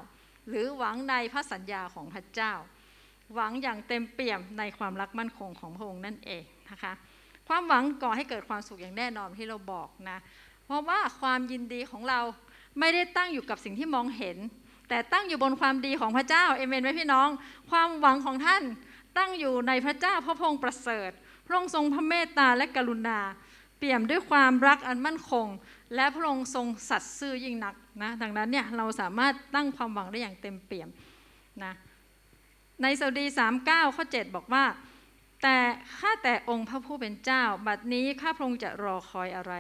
[0.49, 2.53] หรือหวังในพระสัญญาของพระเจ้า
[3.35, 6.93] หวังอย่างเต็มเปี่ยมในความรักมั่นคงของพระองค์นั่นเองนะคะ
[7.49, 10.19] ความหวังก่อให้เกิดความสุขอย่างแน่นอนที่เราบอกนะ
[10.67, 12.21] เพราะว่าความยินดีของเรา
[12.79, 14.37] ไม่ได้ตั้งอยู่กับสิ่งที่มองเห็น
[14.89, 17.29] แต่ตั้งอยู่บนความดีของพระเจ้าเอเมนไหมพี่น้อง
[17.71, 18.63] ความหวังของท่าน
[19.19, 21.11] ตั้งอยู่ในพระเจ้าพระพงศ์ประเสริฐ
[21.47, 23.19] พระองค์ทรงพระเมตตาและกรุณา
[23.79, 25.47] เปี่ยมด้วยความรักอันมั่นคง
[25.95, 30.89] และพระองค์ทรงสัตย์ซื่อยิ่งนักนะดังนั้นเนี่ยเราสามารถตั้งความหวังได้อย่างเต็มเปี่ยม
[31.65, 31.73] นะ
[32.83, 33.25] ในสดี
[33.61, 34.65] 39 ข้อ 7 บอกว่า
[35.43, 35.57] แต่
[35.99, 39.55] ข้าแต่องค์พระผู้เป็นเจ้า บัดนี้ข้าพระองค์จะรอคอยอะไร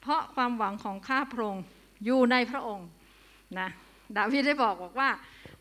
[0.00, 1.64] เพราะความหวังของข้าพระองค์
[2.04, 2.88] อยู่ในพระองค์
[3.58, 3.68] นะ
[4.16, 5.10] ดาวิดได้บอกบอกว่า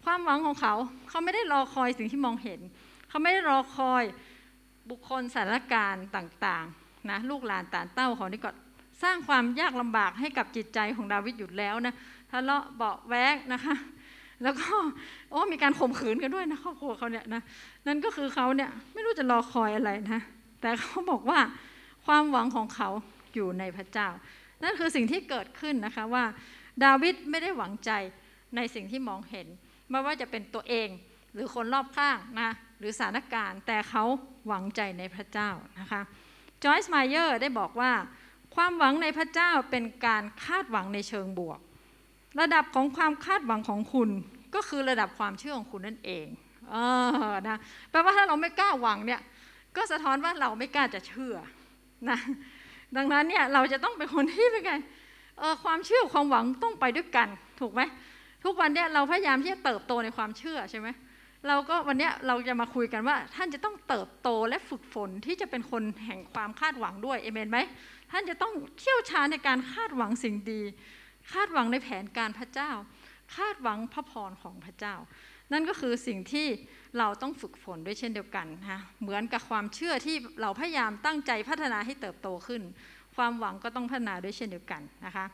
[0.03, 0.73] ความหวังของเขา
[1.09, 2.59] เขาไม่ได้รอคอยสิ่งที่มองเห็น
[3.09, 4.03] เขาไม่ได้รอคอย
[4.89, 6.65] บุคคลสถานการณ์ต่าง
[7.11, 8.51] นะลูกหลานตานเต้าของนี่ก็
[9.03, 11.93] สร้างความยากลำบากให้กับจิตใจของดาวิดอยู่แล้วนะ
[12.31, 13.75] ทะเลาะเบาแว้งนะคะ
[14.43, 14.67] แล้วก็
[15.31, 17.41] โอ้มีการข่มขืนกันด้วยนะครอบครัวเขาเนี่ยนะ
[17.87, 20.21] นั่นก็คือเขาเนี่ยไม่รู้จะรอคอยอะไรนะ
[20.61, 21.39] แต่เขาบอกว่า
[22.05, 22.89] ความหวังของเขา
[23.33, 24.07] อยู่ในพระเจ้า
[24.63, 26.23] นั่นคือสิ่งที่เกิดขึ้นนะคะว่า
[26.83, 27.91] ดาวิดไม่ได้หวังใจ
[28.55, 29.47] ในสิ่งที่มองเห็น
[29.89, 30.89] ไม่ว่าจะเป็นตัวเอง
[31.33, 34.03] หรือคนรอบข้างนะหรือสถานการณ์ แต่เขา
[34.47, 36.01] หวังใจในพระเจ้านะคะ
[36.63, 37.91] จอยส์มาเยอร์ได้บอกว่า
[38.55, 41.59] ความหวังในพระเจ้าเป็นการคาดหวังในเชิงบวก
[42.39, 44.09] ระดับของความคาดหวังของคุณ
[44.55, 46.25] ก็คือระดับความเชื่อของคุณนั่นเอง
[46.71, 46.75] เอ
[47.29, 47.57] อนะ
[47.89, 49.21] แปลว่าถ้าเราไม่กล้าหวังเนี่ย
[49.75, 51.35] ก็สะท้อนว่าเราไม่กล้าจะเชื่อ
[52.09, 52.19] นะ
[52.97, 54.73] ดังนั้นเนี่ยเราจะต้องเป็นคนที่เป็นไง
[55.39, 57.27] เออความเชื่อความหวังต้องไปด้วยกัน
[57.59, 57.81] ถูกไหม
[58.43, 60.87] ทุกวันเนี่ยเราพยายามที่จะเติบโตในความเชื่อใช่ไหม
[61.47, 67.59] เราก็วันนี้เราจะมาคุยกันว่า ท่านจะต้องเติบโตและฝึกฝนที่จะเป็นคนแห่งความคาดหวังด้วยเอเมนไหม
[68.11, 70.61] ท่านจะต้องเชี่ยวชาญในการคาดหวังสิ่งดี
[71.33, 72.71] คาดหวังในแผนการพระเจ้า
[73.37, 74.95] คาดหวังพระพรของพระเจ้า
[75.53, 76.47] นั่นก็คือสิ่งที่
[76.97, 82.61] เราต้องฝึกฝนด้วยเช่นเดียวกันนะเหมือนกับความเชื่อที่เราพยายามตั้งใจพัฒนาให้เติบโตขึ้น
[83.15, 85.25] ความหวังก็ต้องพัฒนาด้วยเช่นเดียวกันนะคะ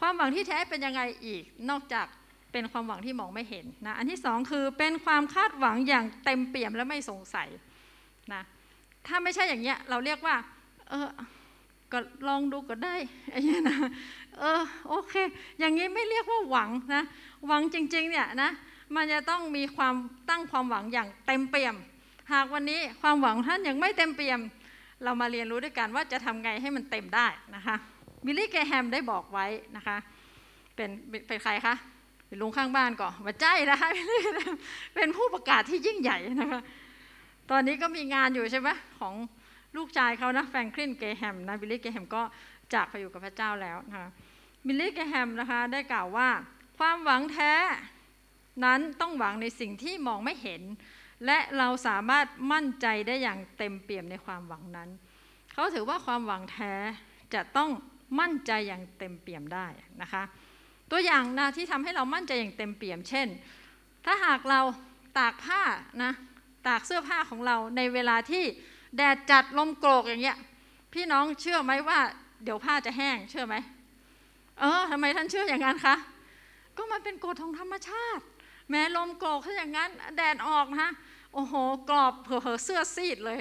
[0.00, 2.06] ความหวังที่แท้เป็นยังไงอีกนอกจาก
[2.52, 7.48] เป็นความหวังที่มองไม่เห็นนะอันที่สองคือเป็นความคาดหวังอย่างเต็มเปี่ยมและไม่สงสัย
[8.32, 8.42] นะ
[9.06, 10.36] ถ้าไม่ใช่อย่างเงี้ยเราเรียกว่า
[10.90, 11.08] เออ
[11.92, 12.96] ก็ลองดูก็ได้
[13.30, 13.78] ไอ้เนี่ยนะ
[14.38, 15.14] เออโอเค
[15.58, 17.02] อย่างนี้ไม่เรียกว่าหวังนะ
[17.46, 18.50] หวังจริงๆเนี่ยนะ
[18.94, 19.94] มันจะต้องมีความ
[20.28, 21.76] ตั้งความหวังอย่างเต็มเปี่ยม
[22.32, 24.40] หากวันนี้ความหวังท่านยังไม่เต็มเปี่ยม
[25.04, 27.76] เรามาเรียนรู้ด้วยกันว่าจะทำไงให้มันเต็มได้นะคะ
[28.24, 29.96] บิลลี่แกแฮมได้บอกไว้นะคะ
[30.74, 30.90] เป็น
[31.28, 31.74] เป็นใครคะ
[32.28, 33.88] เป็นลุงข้างบ้านก่อนมาใจนะคะ
[34.94, 36.60] เป็นผู้ประกาศที่ยิ่งใหญ่นะคะ
[37.50, 39.14] ตอนนี้ก็มีงานอยู่ใช่ไหมของ
[39.76, 42.22] ลูกชายเขานะแฟรงคลินเกแฮมนะบิลลี่เกแฮมก็
[42.74, 44.10] จากไปอยู่กับพระเจ้าแล้วนะคะ
[44.66, 46.28] บิลลี่เกแฮมนะคะได้กล่าวว่า
[46.78, 47.52] ความหวังแท้
[48.64, 50.62] นั้นต้องหวังในสิ่งที่มองไม่เห็น
[51.26, 54.88] และเราสามารถมั่นใจได้อย่างเต็มเปี่ยมในความหวังนั้น
[55.52, 56.74] เขาถือว่าความหวังแท้
[57.34, 57.70] จะต้อง
[58.20, 59.66] มั่นใจอย่างเต็มเปี่ยมได้
[60.02, 60.22] นะคะ
[60.90, 63.28] ตัวอย่างนะที่ทำให้เรามั่นใจอย่างเต็มเปี่ยม เช่น
[64.04, 64.60] ถ้าหากเรา
[65.18, 65.62] ตากผ้า
[66.02, 66.12] นะ
[66.66, 68.44] ตากเสื้อผ้าของเราในเวลาที่
[68.96, 70.38] แดดจัดลมโกรกอย่างเงี้ย
[70.94, 71.98] พี่น้องเชื่อไหมว่า
[72.44, 73.54] เดี๋ยวผ้าจะแห้งเชื่อไหม
[74.60, 75.96] เออทำไมท่านเชื่ออย่างนั้นคะ
[76.76, 78.24] ก็มันเป็นกฎของธรรมชาติ
[78.70, 80.90] แม้ลมโกรกถ้าอย่างนั้น แดดออกนะ
[81.34, 81.54] โอ้โห
[81.90, 83.38] กรอบเผลอเสื้อซีดเลย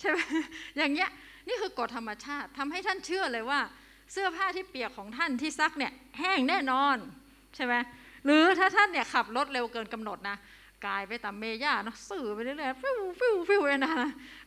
[0.00, 0.18] ใช่ไหม
[0.76, 1.10] อย่างเงี้ย
[1.48, 3.60] นี่คือกฎธรรมชาติทำให้ท่านเชื่อเลยว่า
[4.12, 6.96] เสื้อผ้าที่เปียกของท่านที่ซักเนี่ยแห้งแน่นอน
[7.56, 7.74] ใช่ไหม
[8.24, 10.36] หรือถ้าท่านเนี่ยขับรถเร็วเกินกำหนดนะ
[10.86, 13.92] กายไปตามเมย่าเนาะสื่อไปเรื่อยๆฟิวฟิวฟิวเลยนะ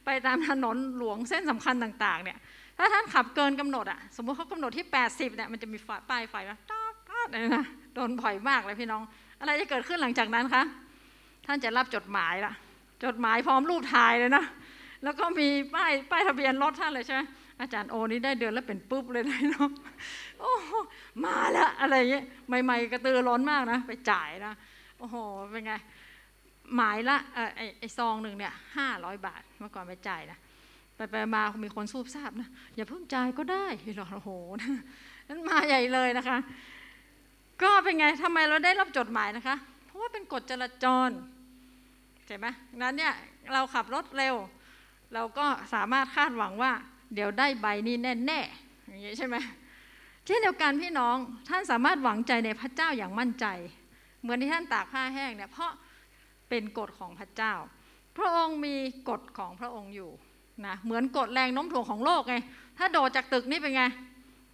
[0.05, 2.37] ไปตามถนนหลวงเส้นสำคัญต่างๆเนี่ย
[2.77, 5.77] ถ้าท่านขับเกินกำหนดอะสมมติเขากำหนดที่ 80เนี่ยมันจะมี
[6.09, 9.01] ป้ายไฟว่าต๊อดต๊อดเลยนะโดนบ่อยมากเลยพี่น้อง
[9.39, 10.63] อะไรจะเกิดขึ้นหลังจากนั้นคะ
[11.45, 12.53] ท่านจะรับจดหมายละ
[13.03, 14.43] จดหมายพร้อมรูปถ่ายเลยนะ
[15.03, 17.21] แล้วก็มีป้ายป้ายทะเบียนรถท่านเลยใช่ไหม
[17.61, 19.69] อาจารย์โอนี่ได้เดือนแล้วเป็นปุ๊บเลยนะเนาะ
[20.39, 20.51] โอ้
[21.25, 22.23] มาแล้วอะไรเงี้ย
[22.63, 24.53] ใหม่ๆกระตือร้อนมากนะ ไปจ่ายนะ
[24.99, 25.15] โอ้โห
[25.51, 25.73] เป็นไง
[26.75, 27.17] หมายละ
[27.55, 30.39] ไอ้ไอซองหนึ่งเนี่ยห้าร้อยบาทเมื่อก่อนไปจ่ายนะ
[30.95, 33.65] ไปไปมามีคนสูบทราบนะอย่าเพิ่งจ่ายก็ได้
[33.97, 34.29] หรอโอ้โห
[35.27, 36.37] นั้นมาใหญ่เลยนะคะ
[37.63, 41.09] ก็เป็นไงทำไมเราได้รับจดหมายนะคะ เพราะว่าเป็นกฎจราจร
[42.27, 42.45] ใช่ไหม
[42.81, 43.13] นั้นเนี่ย
[43.53, 44.35] เราขับรถเร็ว
[45.13, 46.71] เราก็สามารถคาดหวังว่า
[47.13, 47.95] เดี๋ยวได้ใบนี้
[48.27, 49.35] แน่ๆอย่างนี้ใช่ไหม
[50.25, 51.15] เช่นเดียวกันพี่น้อง
[51.49, 53.45] ท่านสามารถหวังใจในพระเจ้าอย่างมั่นใจ
[54.21, 55.71] เหมือนที่ท่านตากผ้าแห้งเนี่ยเพราะ
[56.49, 57.53] เป็นกฎของพระเจ้า
[58.17, 58.75] พระองค์มี
[59.09, 60.11] กฎของพระองค์อยู่
[60.65, 62.35] นะเหมือนกฎแรงโน้มถ่วงของโลกไง
[62.77, 63.83] ถ้าโดดจากตึกนี่เป็นไง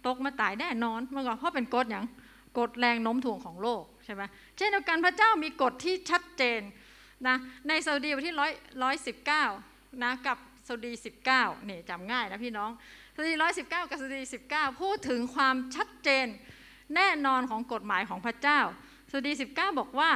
[0.06, 2.04] ตกมาตายแน่นอนเมื่อก่อนเพราะเป็นกฎอย่าง
[2.58, 4.22] กฎแรงโน้มถ่วงของโลกใช่ไหม
[4.56, 6.60] เช่นเดียวกันพระเจ้ามีกฎที่ชัดเจน
[7.26, 7.36] นะ
[7.68, 9.44] ในซาอุดีบทที่ร้อยร้อยสิบเก้า
[10.04, 12.70] นะกับ ซาอุดีสิบเก้านี่จำง่ายนะพี่น้อง
[13.14, 16.26] ซาอุดีร้อยสิบเก้ากับซาอุดีสิบเก้าพูดถึงความชัดเจน
[16.96, 18.60] แน่นอนของกฎหมายของพระเจ้า
[19.10, 20.10] ซาอุดีสิบเก้าบอกว่า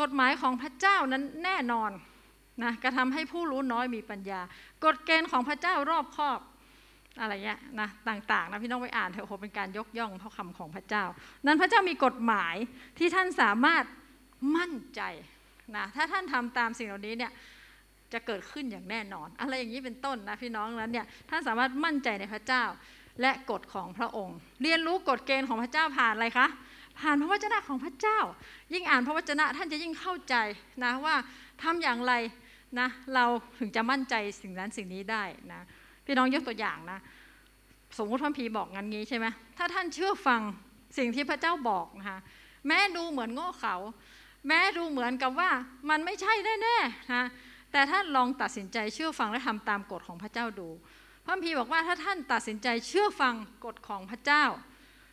[0.00, 1.90] กฎหมายของพระเจ้านั้นแน่นอน
[2.62, 4.40] นะกระทำให้ผู้รู้น้อยมีปัญญา
[4.84, 6.40] กฎเกณฑ์ของพระเจ้ารอบครอบ
[7.20, 11.04] อะไรเงี้ยนะต่างๆนะพี่น้องไปอ่านเถอะโหเป็นการยกย่องพระคำของพระเจ้า
[11.46, 12.54] นั้นพระเจ้ามีกฎหมาย
[12.98, 13.84] ที่ท่านสามารถ
[14.56, 15.02] มั่นใจ
[15.76, 17.32] นะถ้าท่านทำตามสิ่งเหล่านี้เนี่ย
[18.14, 22.64] จะเกิดขึ้นอย่างแน่นอน อะไรอย่างนี้เป็นต้นนะพี่น้องนั้นเนี่ยท่านสามารถมั่นใจในพระเจ้า
[23.20, 26.46] และกฎของพระองค์ เรียนรู้กฎเกณฑ์ของพระเจ้าผ่านอะไรคะ
[27.00, 28.18] ผ่านพระวจนะของพระเจ้า
[28.74, 30.34] ยิ่งอ่านพระวจนะท่านจะยิ่งเข้าใจ
[30.84, 31.14] นะว่า
[31.62, 32.12] ทำอย่างไร
[32.78, 33.24] นะเรา
[33.58, 35.60] ถึงจะมั่นใจสิ่งนั้นสิ่งนี้ได้นะ
[36.06, 36.98] พี่น้องยกตัวอย่างนะ
[37.98, 39.26] สมมติพระพีบอกงั้นงี้ใช่ไหม
[39.58, 40.40] ถ้าท่านเชื่อฟัง
[40.98, 42.18] สิ่งที่พระเจ้าบอกนะคะ
[42.66, 43.76] แม้ดูเหมือนโง่เขา
[44.48, 45.50] แม้ดูเหมือนกับว่า
[45.90, 47.24] มันไม่ใช่แน่ๆนะ
[47.74, 50.68] แต่ท่านลองตัดสินใจเชื่อฟังและทำตามกฎของพระเจ้าดู
[51.24, 53.34] พระพีบอกว่าถ้าท่านตัดสินใจเชื่อฟัง
[53.64, 54.44] กฎของพระเจ้า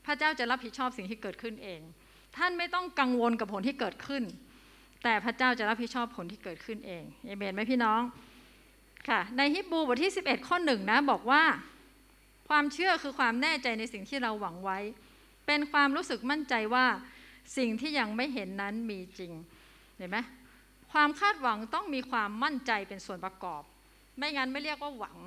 [0.06, 1.82] พระเจ้าจะรับผิดชอบสิ่งที่เกิดขึ้นเอง
[2.38, 4.24] ท่านไม่ต้องกังวลกับผลที่เกิดขึ้น
[5.04, 8.02] แต่พระเจ้าจะรับผิดชอบผลที่เกิดขึ้นเองเอเมนไหมพี่น้อง
[9.10, 11.43] ค่ะในฮิบูบทที่ 11 ข้อหนึ่งนะบอกว่า
[12.50, 14.80] ความเชื่อคือความแน่ใจในสิ่งที่เราหวังไว้
[15.45, 16.86] เป็นความรู้สึกมั่นใจว่า
[17.58, 19.32] สิ่งที่ยังไม่เห็นนั้นมีจริง
[19.97, 20.17] เห็นไหม
[20.92, 23.62] ความคาดหวังต้องมีความมั่นใจเป็นส่วนประกอบ
[24.18, 25.18] ไม่งั้นไม่เรียกว่าหวัง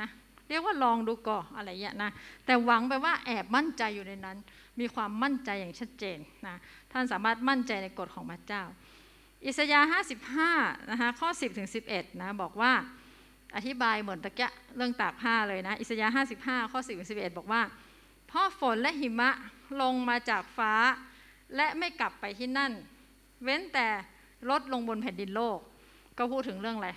[0.00, 0.08] นะ
[0.48, 2.10] เรียกว่าลองดูก่ออะไรอย่างนี้นะ
[2.46, 4.36] แต่หวังไปว่าแอบมั่นใจอยู่ในนั้น
[4.80, 6.56] มีความมั่นใจอย่างชัดเจนนะ
[6.92, 8.62] ท่านสามารถมั่นใจในกฎของพระเจ้า
[9.46, 9.88] อิสยาห์
[10.38, 12.72] 55นะคะข้อ 10ถึง11นะบอกว่า
[13.56, 17.62] อธิบายเหมือนตะกียเรื่องตากผ้าเลยนะ อิสยาห์55 ข้อ 10ถึง11 บอกว่า
[18.32, 19.30] พราะฝนและหิมะ
[19.82, 20.74] ลงมาจากฟ้า
[21.56, 22.72] และไม่กลับไปที่นั่น
[23.44, 23.88] เว้นแต่
[24.50, 25.58] ลดลงบนแผ่นดินโลก
[26.18, 26.90] ก็พูดถึงเรื่องอะไร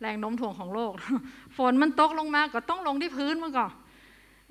[0.00, 0.92] แรงโน้มถ่วงของโลก
[1.56, 3.72] ฝนมันตกลงมาก็ต้องลงที่พื้นมาก่อน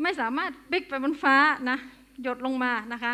[0.02, 1.36] ไม่สามารถบิ๊กไปบนฟ้า
[1.70, 1.78] นะ
[2.24, 3.14] หยดลงมานะคะ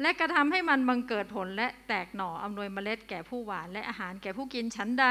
[0.00, 5.06] และกระทำให้มันบังเกิดผลและแตกหน่ออำนวยเมล็ดแก่ผู้หวาน และอาหารแก่ผู้กินชั้นใด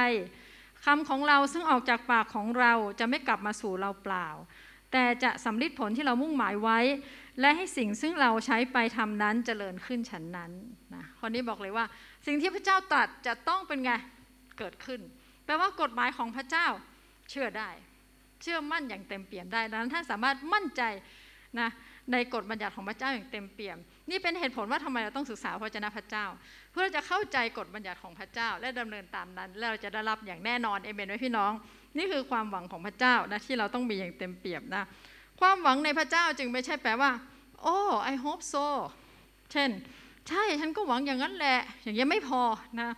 [0.86, 4.28] คำของเราซึ่งออกจากปากของเราจะไม่กลับมาสู่เราเปล่า
[4.92, 6.80] แต่จะสำลิดผลที่เรามุ่งหมายไว้
[7.40, 10.52] และให้สิ่งซึ่งเราใช้ไปทำนั้นเจริญขึ้นฉันนั้น
[10.94, 11.86] นะคนนี้บอกเลยว่า
[12.26, 13.92] สิ่งที่พระเจ้าตรัสจะต้องเป็นไง
[14.60, 15.02] เกิดขึ้น
[15.46, 16.68] แปลว่ากฎหมายของพระเจ้า
[17.30, 17.70] เชื่อได้
[18.42, 20.82] เชื่อมั่นอย่างเต็มเปี่ยมได้ดังนั้นท่านสามารถมั่นใจ
[21.60, 21.70] นะ
[22.12, 23.78] ในกฎบัญญัติของพระเจ้าอย่างเต็มเปี่ยม
[24.10, 26.26] นี่เป็นเหตุผลว่าทำไมเราต้องศึกษาพระเจ้าพระเจ้า
[26.72, 31.52] เพื่อจะเข้าใจกฎบัญญัติของพระเจ้า และดำเนินตามนั้น แล้วเราจะได้รับอย่างแน่นอนเอเมนไหมพี่น้อง
[31.98, 34.84] นี่คือความหวังของพระเจ้านะที่เราต้องมีอย่างเต็มเปี่ยมนะ
[35.40, 37.12] ความหวังในพระเจ้าจึงไม่ใช่แปลว่า
[37.64, 37.78] โอ้
[38.12, 38.66] I hope so
[39.52, 39.70] เช่น
[40.30, 42.42] ใช่ฉันก็หวังอย่างนั้นแหละ อย่างนี้ไม่พอ
[42.80, 42.90] นะ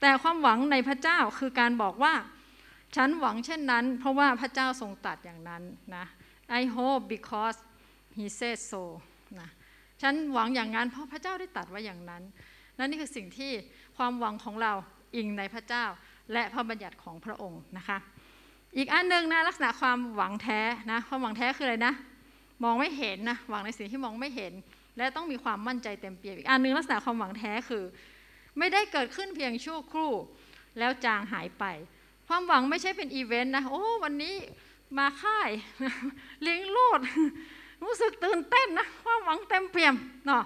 [0.00, 2.14] แต่ความหวังในพระเจ้าคือการบอกว่า
[2.96, 5.62] ฉันหวังเช่นนั้น เพราะว่าพระเจ้าทรงตรัสอย่างนั้น
[5.96, 6.04] นะ
[6.60, 7.58] I hope because
[8.18, 8.82] he said so
[9.40, 9.48] นะ
[10.02, 12.22] ฉันหวังอย่างนั้น เพราะพระเจ้าได้ตรัสไว้อย่างนั้น
[12.78, 13.52] นั่นนี่คือสิ่งที่
[13.96, 14.72] ความหวังของเรา
[15.16, 15.84] อิงในพระเจ้า
[16.32, 17.98] และพระบัญญัติของพระองค์นะคะ
[18.76, 21.94] อีกอันหนึ่งนะลักษณะความหวังแท้นะความหวังแท้คืออะไรนะ
[22.64, 24.52] มองไม่เห็นนะหวังในสิ่งที่มองไม่เห็น
[24.96, 27.84] และต้องมีความมั่นใจเต็มเปี่ยมอีกอันหนึงลักษณะความหวังแท้คือ
[28.58, 30.12] ไม่ได้เกิดขึ้นเพียงชั่วครู่
[30.78, 31.64] แล้วจางหายไป
[32.28, 34.34] ความหวังไม่ใช่เป็นอีเวนต์นะโอ้วันนี้
[34.98, 35.50] มาค่าย
[36.42, 37.00] เลี้ยงลูด
[37.84, 39.94] รู้สึกตื่นเต้นนะความหวังเต็มเปี่ยม
[40.26, 40.42] เนาะ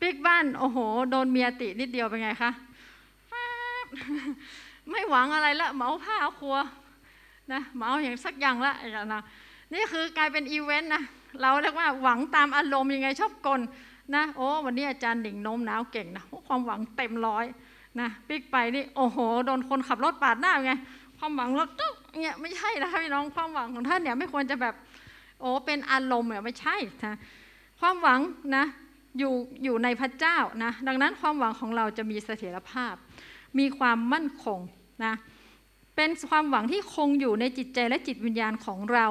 [0.00, 0.78] ปิกบ้านโอ้โห
[1.10, 2.50] โดนเมียตินิดเดียวเป็นไงคะ
[4.90, 6.56] ไม่หวังอะไรละเหมาผ้าครัว
[7.52, 8.74] นะเหมาอย่างสักอย่างละ
[9.12, 9.22] นะ
[9.74, 11.02] นี่คือกลายเป็นอีเวนต์นะ
[11.42, 13.60] เราเรียกว่าหวังตามอารมณ์ยังไงชอบกล
[14.14, 17.44] นะโอ้วันนี้อาจารย์ดิ่งโน้มน้าวเก่งนะความหวังเต็มร้อย
[18.00, 20.72] นะปิกไปนี่โอ้โหโดนคนขับรถปาดหน้าไง
[21.18, 24.74] ความหวังรถตุ๊กเนี่ยไม่ใช่นะคะพี่น้องความหวังของท่านเนี่ยไม่ควรจะแบบ
[25.40, 27.14] โอ้เป็นอารมณ์เนี่ยไม่ใช่นะ
[27.80, 28.20] ความหวัง
[28.56, 28.64] นะ
[29.18, 32.94] อยู่อยู่ในพระเจ้านะดังนั้นความหวังของเราจะมีเสถียรภาพ
[33.58, 34.58] มีความมั่นคง
[35.04, 35.14] นะ
[35.96, 39.06] เป็นความหวังที่คงอยู่ในจิตใจและจิตวิญญาณของเรา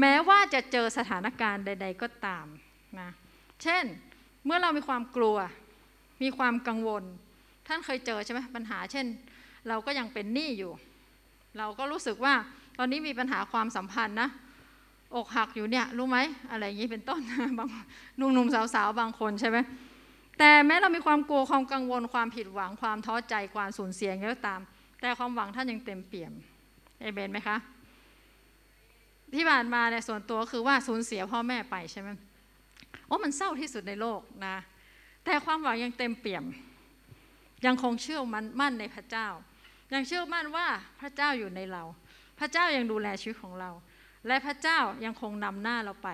[0.00, 2.46] แม้ว่าจะเจอสถานการณ์ใด ๆ ก็ตาม
[3.00, 3.10] นะ
[3.62, 3.84] เช่น
[4.44, 5.36] เมื่อเรามีความกลัว
[6.22, 7.02] มีความกังวล
[7.66, 9.06] ท่านเคยเจอใช่ไหมปัญหา เช่น
[9.68, 10.72] เราก็ยังเป็นหนี้อยู่
[11.58, 12.34] เราก็รู้สึกว่า
[12.78, 14.28] ตอนนี้มีปัญหาความสัมพันธ์นะ
[15.16, 16.18] อกหักอยู่เนี่ยรู้ไหม
[16.50, 17.20] อะไรอย่างนี้เป็นต้น
[17.58, 17.68] บาง
[18.16, 19.58] หนุ่มๆสาวๆบางคนใช่ไหม
[20.38, 24.60] แต่แม้เรามีความกลัวความกังวลความผิดหวังความท้อใจความสูญเสียอย่างไรก็ตาม
[25.00, 26.32] แต่ความหวังท่านยังเต็มเปี่ยม
[27.00, 27.56] เอเมนไหมคะ
[29.34, 32.08] ที่ผ่านมาเนี่ยส่วนตัวคือว่าสูญเสียพ่อแม่ไปใช่ไหม
[33.06, 34.56] โอ้มันเศร้าที่สุดในโลกนะ
[35.24, 36.44] แต่ความหวังยังเต็มเปี่ยม
[37.66, 39.28] ยังคงเชื่อมันมั่นในพระเจ้า
[39.94, 40.66] ยังเชื่อมั่นว่า
[41.00, 41.82] พระเจ้าอยู่ในเรา
[42.38, 43.70] พระเจ้ายังดูแลชีวิตของเรา
[44.26, 46.08] และพระเจ้ายังคงนำหน้าเราไป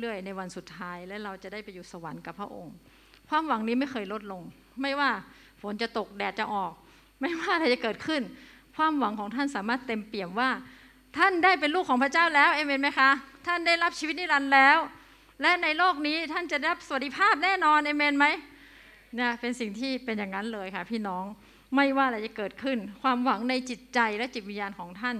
[0.00, 2.74] เรื่อย ๆ ในวันสุดท้าย และเราจะได้ไปอยู่สวรรค์กับพระองค์
[3.28, 4.42] ความหวังนี้ไม่เคยลดลง
[4.82, 5.10] ไม่ว่า
[5.60, 6.72] ฝนจะตกแดดจะออก
[7.20, 8.22] ไม่ว่าอะไรจะเกิดขึ้น
[8.76, 10.50] ความหวังของท่านสามารถเต็มเปี่ยมว่า
[11.18, 13.10] ท่านได้เป็นลูกของพระเจ้าแล้วเอเมนไหมคะ
[13.46, 14.78] ท่านได้รับชีวิตนิรันดร์แล้ว
[15.42, 18.26] และในโลกนี้ท่านจะได้รับสวัสดิภาพแน่นอนเอเมนไหม
[19.16, 21.24] เนี่ยเป็นสิ่งที่เป็นอย่างนั้นเลยค่ะ พี่น้อง
[21.74, 25.16] ไม่ว่าอะไรจะเกิดขึ้น ความหวังในจิตใจและจิตวิญญาณของท่าน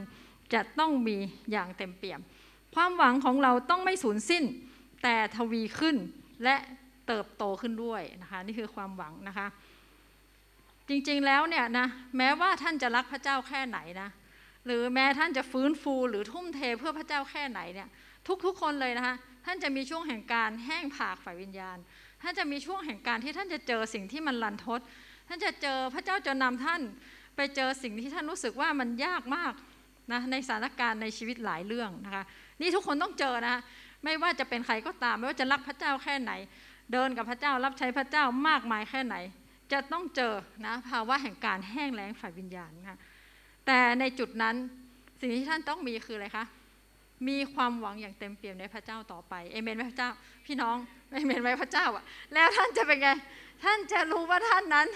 [0.54, 1.16] จะต้องมี
[1.52, 2.20] อย่างเต็มเปี่ยม
[2.74, 4.44] ความหวังของเราต้องไม่สูญสิ้น
[5.02, 5.96] แต่ทวีขึ้น
[6.44, 6.56] และ
[7.06, 9.46] เติบโตขึ้นด้วยนะคะนี่คือความหวังนะคะ
[10.88, 14.08] จริงๆแล้วเนี่ยนะแม้ว่าท่านจะรักพระเจ้าแค่ไหนนะ
[14.66, 17.88] หรือแม้ท่านจะฟื้นฟูหรือทุ่มเทเพื่อพระเจ้าแค่ไหนเนี่ย
[18.44, 19.14] ทุกๆคนเลยนะคะ
[19.46, 21.78] ท่านจะมีช่วงแห่งการแห้งผากฝ่ายวิญญาณ
[22.22, 24.80] ท่านจะมีช่วงแห่งการที่ท่านจะเจอสิ่งที่มันลันทด
[25.28, 26.80] ท่านจะเจอพระเจ้าจะนำท่าน
[27.36, 29.54] ไปเจอสิ่งที่ท่านรู้สึกว่ามันยากมาก
[30.12, 32.24] นะในสถานการณ์ในชีวิตหลายเรื่องนะคะ
[32.60, 33.56] นี่ทุกคนต้องเจอนะ
[34.04, 36.32] ไม่ว่าจะเป็นใครก็ตาม ไม่ว่าจะรักพระเจ้าแค่ไหน
[36.92, 39.16] เดินกับพระเจ้ารับใช้พระเจ้ามากมายแค่ไหน
[39.72, 40.34] จะต้องเจอ
[40.66, 42.98] นะภาวะแห่งการแห้งแล้งฝ่ายวิญญาณนะคะ
[43.66, 44.54] แต่ในจุดนั้น
[45.20, 46.44] สิ่งที่ท่านต้องมีคืออะไรคะ
[47.28, 50.10] มีความหวังอย่างเต็มเปี่ยมในพระเจ้าต่อไปเอเมนไหมพระเจ้า
[50.46, 50.76] พี่น้อง
[51.12, 53.08] เอเมนไหมพระเจ้าอะ แล้วท่านจะเป็นไง
[53.64, 54.88] ท่านจะรู้ว่าท่านนั้น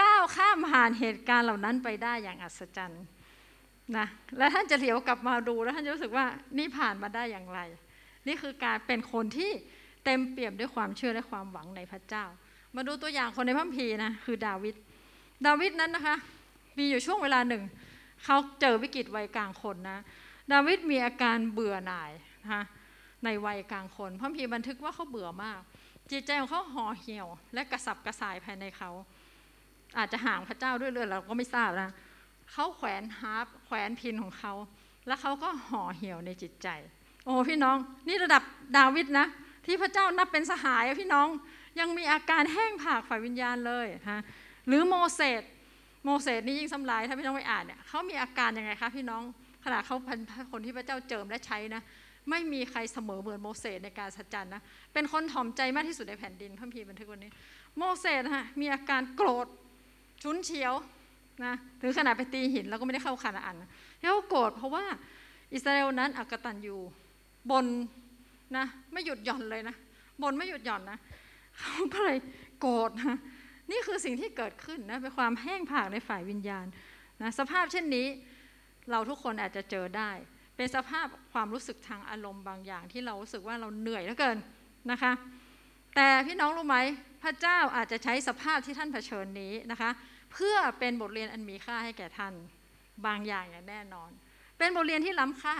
[0.00, 3.04] ก้าวข้ามผ่านเหตุการณ์เหล่านั้นไปได้อย่างอัศจรรย์
[3.98, 4.06] นะ
[4.38, 6.26] และท่านจะเหลียวกลับมาดูแล้วท่านจะรู้สึกว่า
[6.58, 7.60] นี่ผ่านมาได้อย่างไร
[8.26, 9.50] นี่คือการเป็นคนที่
[10.04, 12.24] เต็มเปี่ยมด้วยความเชื่อและความหวังในพระเจ้า
[12.76, 14.74] มาดูตัวอย่างคนในพระคัมภีร์นะคือดาวิด
[15.46, 16.16] ดาวิดนั้นนะคะ
[16.76, 17.62] มีอยู่ช่วงเวลาหนึ่ง
[18.24, 19.98] เขาเจอวิกฤตวัยกลางคนนะ
[20.52, 22.10] ดาวิดมีอาการเบื่อหน่าย
[22.42, 22.62] นะคะ
[23.24, 25.60] ในวัยกลางคนพระคัมภีร์บันทึกว่าเขาเบื่อมาก
[26.10, 28.90] จิตใจของเขาห่อเหี่ยว และกระสับกระส่ายภายในเขา
[29.98, 31.90] อาจจะห่างพระเจ้าด้วยเรื่องเราก็ไม่ทราบนะ
[32.52, 34.52] เขาแขวนฮาร์ปแขวนพินของเขา
[35.06, 36.68] แล้วเขาก็ห่อเหี่ยวในจิตใจ
[37.24, 37.76] โอ้พี่น้อง
[38.08, 38.42] นี่ระดับ
[38.76, 39.26] ดาวิดนะ
[39.66, 41.28] ที่พระเจ้านับเป็นสหายพี่น้อง
[41.80, 44.20] ยังมีอาการแห้งผากฝ่ายวิญญาณเลยฮะ
[44.66, 45.42] หรือโมเสส
[46.08, 49.22] โมเสสนี่ยิ่งสำลายถ้าพี่น้องไปอ่านเนี่ยเขามีอาการยังไงคะพี่น้อง
[49.64, 50.18] ขณะเขาเป็น
[50.52, 51.82] คนที่พระเจ้าเจิมและใช้นะ
[52.30, 57.30] ไม่มีใครเสมอเหมือนโมเสสในการสัจจันนะเป็นคนถ่อมใจมากที่สุดในแผ่นดินพระพีบันทึกวันนี้
[57.76, 59.46] โมเสสฮะมีอาการโกรธ
[60.22, 60.74] ชุนเฉียว
[61.44, 63.64] นะถึงขนาดไปตีหินแล้วก็ไม่ได้เข้าคานาอันน
[63.98, 64.84] เขาโกรธเพราะว่า
[65.54, 66.80] อิสราเอลนั้นอักตันอยู่
[67.50, 67.66] บน
[68.56, 69.74] นะไม่หยุดหย่อนเลยนะ
[70.22, 70.98] บนไม่หยุดหย่อนนะ
[71.58, 72.18] เขาก็เลย
[72.60, 73.16] โกรธนะ
[73.70, 76.66] นี่คือสิ่งที่เกิดขึ้นนะเป็นความแห้งผากในฝ่ายวิญญาณ
[77.22, 78.06] นะสภาพเช่นนี้
[78.90, 80.10] เราทุกคนอาจจะเจอได้
[80.56, 84.38] เป็นสภาพความรู้สึกทางอารมณ์บางอย่าง ที่เรารู้สึกว่าเราเหนื่อยเหลือเกิน
[84.90, 85.12] นะคะ
[85.96, 86.78] แต่พี่น้องรู้ไหม
[87.22, 89.90] พระเจ้าอาจจะใช้สภาพที่ท่านเผชิญนี้นะคะ
[90.32, 92.34] เพื่อเป็นบทเรียนอันมีค่าให้แก่ท่าน
[93.06, 94.10] บางอย่างอย่างแน่นอน
[94.58, 95.56] เป็นบทเรียนที่ล้ำค่า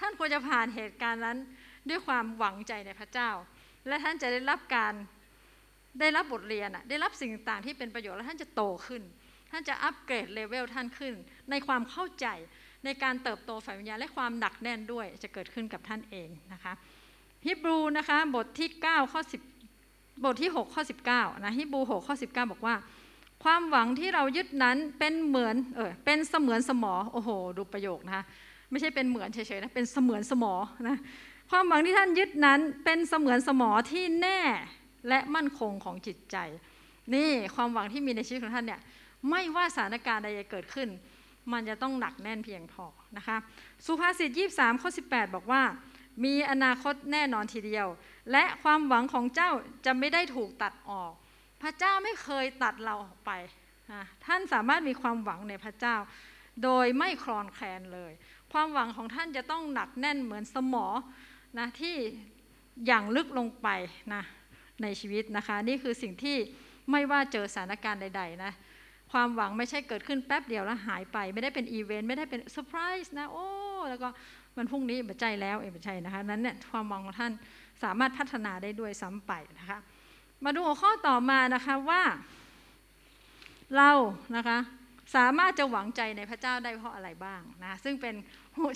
[0.00, 1.38] ท่านควรจะผ่านเหตุการณ์นั้น
[1.88, 3.30] ด้วยความหวังใจในพระเจ้า
[3.88, 4.94] และท่านจะได้รับการ
[6.00, 9.02] ได้รับบทเรียนอะได้รับสิ่งต่างที่เป็นประโยชน์และท่านจะโตขึ้น
[9.50, 11.14] ท่านจะอัปเกรดเลเวลท่านขึ้น
[11.50, 12.26] ในความเข้าใจ
[12.84, 16.72] ในการเติบโตฝ่ายวิญญาณและความหนักแน่นด้วยจะเกิดขึ้นกับท่านเองนะคะ
[17.46, 19.20] ฮิบรูนะคะบทที่ 9 ข้อ
[19.72, 20.82] 10 บทที่ 6 ข้อ
[21.12, 22.74] 19นะฮิบรู6ข้อ 19 บอกว่า
[23.44, 28.24] ความหวังที่เรายึดนั้นเป็นเหมือนเออเป็นเสมือนสมอโอ้โห ดูประโยคนะคะ
[28.70, 30.54] ไม่ใช่เป็นเหมือนเฉยๆนะเป็นเสมือนสมอ
[30.88, 30.96] นะ
[31.50, 34.40] ความหวังที่ท่านยึดนั้นเป็นเสมือนสมอที่แน่
[35.08, 36.36] และมั่นคงของจิตใจ
[37.14, 38.80] นี่ความหวังที่มีในชีวิตของท่านเนี่ย
[39.30, 40.88] ไม่ว่าสถานการณ์ใดจะเกิดขึ้น
[41.52, 43.36] มันจะต้องหนักแน่นเพียงพอนะคะ
[43.86, 45.62] สุภาษิต23ข้อ18 บอกว่า
[46.24, 47.88] มีอนาคตแน่นอนทีเดียว
[48.32, 49.50] และความหวังของเจ้า
[49.86, 51.12] จะไม่ได้ถูกตัดออก
[51.62, 53.30] พระเจ้าไม่เคยตัดเราออกไป
[54.26, 55.96] ท่านสามารถมีความหวังในพระเจ้า
[56.62, 58.12] โดยไม่คลอนแคลนเลย
[58.52, 60.86] ความหวังของท่านจะต้องหนักแน่นเหมือนสมอ
[61.58, 61.96] นะที่
[62.86, 63.68] อย่างลึกลงไป
[64.14, 64.22] นะ
[64.82, 66.36] ในชีวิตนะคะ นี่คือสิ่งที่
[66.90, 68.52] ไม่ว่าเจอสถานการณ์ใดๆนะ
[69.12, 73.46] ความหวังไม่ใช่เกิดขึ้นแป๊บเดียวแล้วหายไป ไม่ได้เป็นอีเวนต์ไม่ได้เป็นเซอร์ไพรส์นะโอ้
[73.88, 74.08] แล้วก็
[74.56, 77.32] มันพรุ่งนี้บัใจแล้วเองบัใจนะคะนั้นเนี่ยความหวังของท่าน
[77.82, 79.78] สามารถพัฒนาได้ด้วยซ้ำไปนะคะ
[80.44, 82.02] มาดูหัวข้อต่อมานะคะว่า
[83.76, 83.90] เรา
[84.36, 84.58] นะคะ
[85.16, 88.14] สามารถจะหวังใจในพระเจ้าได้เพราะอะไรบ้างนะซึ่งเป็น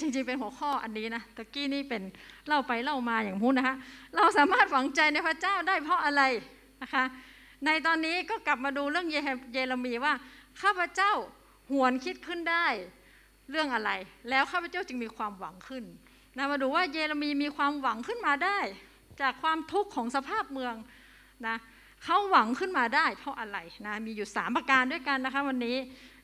[0.00, 2.02] จริงๆเป็นหัวข้ออันนี้นะตะกี้นี่เป็น
[2.46, 3.76] เล่าไปเล่ามาอย่างพูดนะคะ
[4.16, 6.22] เราสามารถหวังใจในพระเจ้าได้เพราะอะไร
[6.82, 7.04] นะคะ
[7.64, 10.12] ในตอนนี้ก็กลับมาดูเรื่องเยเรมีว่า
[10.62, 11.12] ข้าพเจ้า
[11.72, 12.66] หวนคิดขึ้นได้
[13.50, 13.90] เรื่องอะไร
[14.30, 15.84] แล้วข้าพเจ้าจึงมีความหวังขึ้น
[16.36, 18.58] นะมาดูว่าเยเรมีมีความหวังขึ้นมาได้
[19.20, 20.74] จากความทุกข์ของสภาพเมือง
[21.46, 21.56] นะ
[22.04, 25.76] เขาหวังขึ้นมาได้ เพราะอะไรนะมีอยู่สามประการด้วยกันนะคะวันนี้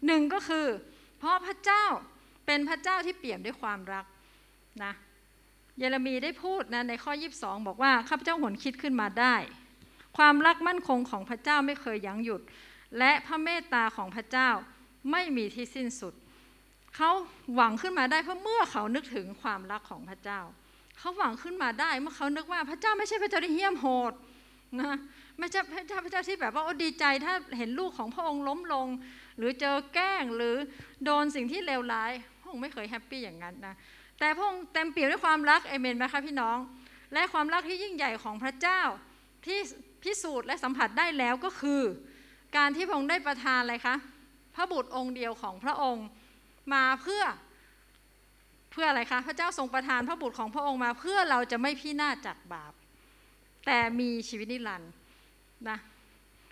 [0.06, 0.66] หนึ่งก็คือ
[1.18, 1.84] เพราะพระเจ้า
[2.46, 4.04] เป็นพระเจ้าที่เปี่ยมด้วยความรัก
[4.84, 4.92] นะ
[5.78, 9.34] เยเรมีได้พูดนะในข้อ 22 บอกว่าข้าพเจ้าหวนคิดขึ้นมาได้
[10.16, 12.42] ความรักมั่นคงของพระเจ้าไม่เคยยั้งหยุด
[12.98, 14.48] และพระเมตตาของพระเจ้า
[15.10, 16.14] ไม่มีที่สิ้นสุด
[16.96, 17.10] เขา
[17.54, 20.40] หวังขึ้นมาได้เพราะเมื่อเขานึกถึงความรักของพระเจ้า
[20.98, 24.12] เขาหวังขึ้นมาได้เมื่อเขานึกว่าพระเจ้าไม่ใช่พระเจ้าที่เหี้ยมโหด
[24.80, 24.96] นะ
[25.38, 28.86] ไม่ใช่พระเจ้าพระเจ้าที่แบบว่าโอ้ดีใจถ้าเห็นลูกของพระองค์ล้มลง
[29.38, 30.56] หรือเจอแกล้งหรือ
[31.04, 32.12] โดนสิ่งที่เลวร้าย
[32.46, 33.74] ระองค์ไม่เคยแฮปปี้อย่างนั้นนะ
[34.18, 36.58] แต่พระองค์เต็มเปี่ยมด้วยความรักเอเมนไหมคะพี่น้อง
[37.12, 38.80] และความรักที่ยิ่งใหญ่ของพระเจ้า
[39.46, 39.58] ที่
[40.02, 41.82] พิสูจน์และสัมผัสได้แล้วก็คือ
[42.56, 43.96] การที่พระองค์ได้ประทานอะไรคะ
[44.54, 46.06] พระบุตรองค์เดียวของพระองค์
[46.74, 47.24] มาเพื่อ
[48.72, 52.72] เพื่ออะไรคะพระเจ้าทรงประทานพระบุตรของพระองค์มา เพื่อเราจะไม่พินาศจากบาป
[53.66, 54.90] แต่มีชีวิตนิรันดร์
[55.68, 55.78] นะ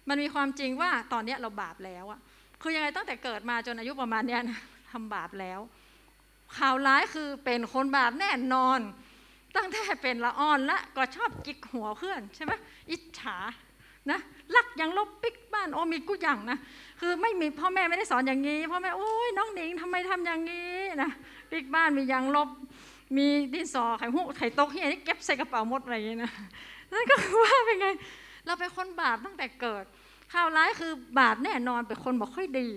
[0.09, 2.21] มันมีความจริงว่าตอนนี้เราบาปแล้วอะ
[2.63, 5.61] คือยังไงตั้งแต่เกิดมาจนอายุประมาณนี้นะทำบาปแล้ว
[6.59, 8.81] ข่าวร้ายคือเป็นคนบาปแน่นอน
[9.57, 12.53] ตั้งแต่เป็นละอ่อนละก็ชอบจิกหัวเพื่อนใช่ไหม
[12.91, 13.37] อิจฉา
[14.11, 14.19] นะ
[14.55, 16.59] ลักย่างลบปิกบ้านโอ้มีกูอย่างนะ
[17.01, 21.11] คือไม่มีพ่อแม่ไม่ได้สอนอย่างนี้พ่อแม่โอ้ยน้องหนิงทำไมทำอย่างนี้นะ
[21.51, 22.49] ปิกบ้านมียางลบ
[23.17, 26.33] มีดินสอไข่หุไข่ตกเฮียนี่เก็บใส่กระเป๋าหมดอะไรอย่างนี้นะ
[26.93, 27.89] นั่นก็คือว่าเป็นไง
[28.47, 29.85] เราเป็นคนบาปตั้งแต่เกิด
[30.33, 32.69] ข่าวร้ายคือบาปแน่นอนเป็นคนบอกค่อยดี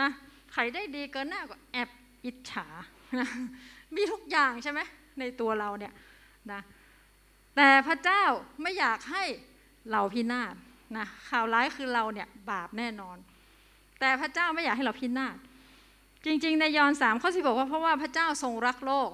[0.00, 0.08] นะ
[0.52, 1.88] ใครได้ดีเกินหน้าก็แอบ
[2.24, 2.66] อิจฉา
[3.94, 4.80] มีทุกอย่างใช่ไหม
[5.18, 5.92] ในตัวเราเนี่ย
[6.52, 6.60] นะ
[7.56, 8.22] แต่พระเจ้า
[8.62, 9.24] ไม่อยากให้
[9.90, 10.54] เราพินาศ
[10.96, 13.16] นะข่าวร้ายคือเราเนี่ยบาปแน่นอน
[14.00, 15.36] แต่พระเจ้าไม่อยากให้เราพินาศ
[16.26, 19.10] จริงๆ ในยอห์นสามข้อสิบอกว่าเพราะว่าพระเจ้าทรงรักโลก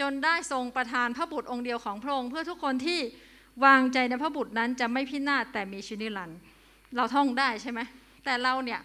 [0.00, 3.00] จนได้ทรงประทานพระบุตรองค์เดียวของพระองค์เพื่อทุกคนที่
[3.64, 6.38] วางใจในพระบุตรนั้นจะไม่พินาศแต่มีชีวิตนิรันดร์
[6.96, 7.80] เราท่องได้ใช่ไหม
[8.24, 8.80] แต่เราเนี่ย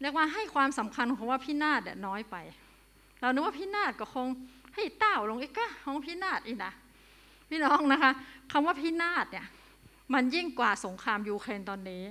[0.00, 2.36] เรียกว่าให้ความสำคัญของว่าพินาศน้อยไป
[3.20, 4.26] เรานึกว่าพินาศก็คง
[4.74, 6.72] ให้เต้าลงอีกก็ของพินาศอีกนะ
[7.48, 8.12] พี่น้องนะคะ
[8.52, 9.46] คำว่าพินาศเนี่ย
[10.14, 12.02] มันยิ่งกว่าสงครามยูเครนตอนนี้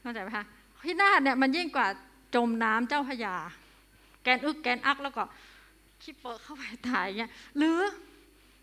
[0.00, 0.44] เข้าใจไหมคะ
[0.84, 1.86] พินาศเนี่ยมันยิ่งกว่า
[2.34, 3.36] จมน้ำเจ้าพยา
[4.22, 5.22] แกนอึกแกนอักแล้วก็
[6.02, 7.78] คิปเปอร์เข้าไปตายเงี้ยหรือ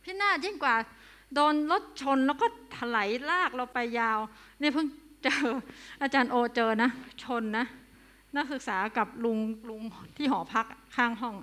[0.03, 0.75] พินาศยิ่งกว่า
[1.33, 4.19] โดนรถชนแล้วก็ถลายลากเราไปยาว
[4.59, 4.87] เนี่ยเพิ่ง
[5.23, 5.45] เจอ
[6.01, 6.89] อาจารย์โอเจอนะ
[7.23, 7.65] ชนนะ
[8.37, 9.81] นักศึกษากับลุงลุง
[10.17, 10.65] ที่หอพัก
[10.95, 11.35] ข้างห้อง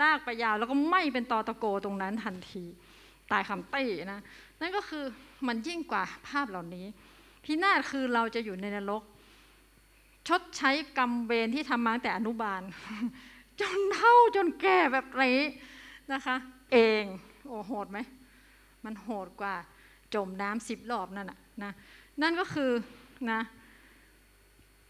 [0.00, 2.64] ลากไปยาวแล้วก็ไหม่เป็นตอตะโกตรงนั้นทันที
[3.32, 4.20] ตายคำตี้นะ
[4.60, 5.04] นั่นก็คือ
[5.46, 6.86] มันยิ่งกว่าภาพเหล่านี้
[7.44, 9.02] พินาศคือเราจะอยู่ในนรก
[10.28, 12.62] ชดใช้กรรมเวรที่ทำมาตั้งแต่อนุบาล
[13.60, 15.40] จนเท่าจนแก่แบบนี้
[16.12, 16.36] นะคะ
[16.72, 17.04] เอง
[17.48, 17.98] โอ้โหดไหม
[18.84, 19.54] มันโหดกว่า
[20.14, 21.72] จมน้ำสิบรอบนั่นนะนะ
[22.22, 22.70] นั่นก็คือ
[23.30, 23.40] นะ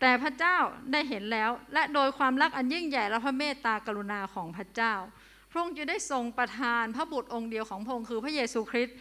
[0.00, 0.56] แต่พระเจ้า
[0.92, 4.94] ได้เห็นแล้ว และโดยความรักอันยิ่งใหญ่และพระเมตตากรุณาของพระเจ้า
[5.50, 8.96] พระองค์จะได้ทรงประทานพระบุตรองค์เดียวของพระองค์คือพระเยซูคริสต์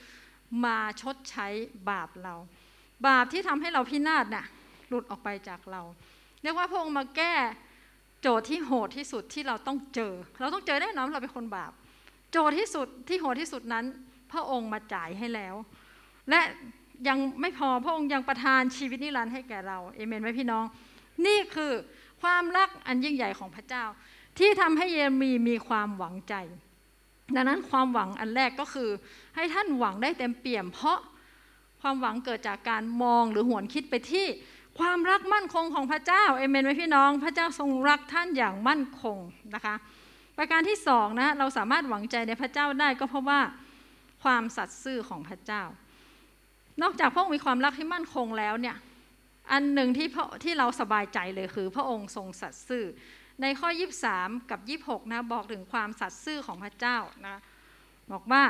[0.66, 1.48] มาชดใช้
[1.90, 2.36] บาปเรา
[3.08, 4.46] บาปที่ทำให้เราพินาศน่ะ
[4.90, 5.82] หลุดออกไปจากเรา
[6.42, 7.34] เรียกว่าพระองค์มาแก้
[8.22, 11.72] โจทย์ที่โหดที่สุดที่เราต้องเจอ เราต้องเจอแน่นอนเราเป็นคนบาป
[12.32, 13.86] โจทย์ที่สุดที่โหดที่สุดนั้น
[14.32, 15.56] พระองค์มาจ่ายให้แล้ว
[16.30, 16.40] และ
[17.08, 20.66] ยังไม่พอพระองค์ยังประทานชีวิตนิรันดร์ให้แก่เราเอเมนไหมพี่น้อง
[21.26, 21.72] นี่คือ
[22.22, 23.84] ความรักอันยิ่งใหญ่ของพระเจ้า
[24.40, 26.36] ที่ทำให้เยเรมีมีความหวังใจ
[27.36, 28.90] ดังนั้นความหวังอันแรกก็คือ
[29.36, 31.00] ให้ท่านหวังได้เต็มเปี่ยม เพราะ
[31.82, 34.28] ความหวังเกิดจากการมองหรือหวนคิดไปที่
[34.80, 39.18] ความรักมั่นคงของพระเจ้าเอเมนไหมพี่น้อง พระเจ้าทรงรักท่านอย่างมั่นคง
[39.56, 39.76] นะคะ
[40.38, 43.40] ประการที่สองนะเราสามารถหวังใจในพระเจ้าได้ก็เพราะว่า
[44.24, 45.64] ความสัตย์ซื่อของพระเจ้า
[46.82, 48.76] นอกจากพระองค์มีความรักที่มั่นคงแล้วเนี่ย
[49.52, 50.08] อันหนึ่งที่
[50.44, 52.86] ที่เราสบายใจเลยคือ พระองค์ทรงสัตย์ซื่อ
[53.42, 53.70] ในข้อ
[54.10, 56.98] 23 กับ 26 นะบอกถึงความสัตย์ซื่อของพระเจ้า
[57.28, 57.38] นะ
[58.12, 58.44] บอกว่า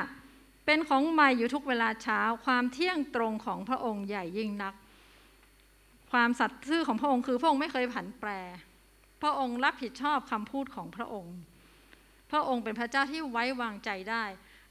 [0.66, 4.74] เป็นของใหม่อยู่ทุกเวลาเช้า ความเที่ยงตรงของพระองค์ใหญ่ยิ่งนัก
[6.12, 8.30] ความสัตย์ซื่อของพระองค์คือพระองค์ไม่เคยผันแปร
[9.22, 11.36] พระองค์รับผิดชอบคำพูดของพระองค์
[12.30, 14.24] พระองค์เป็นพระเจ้าที่ไว้วางใจได้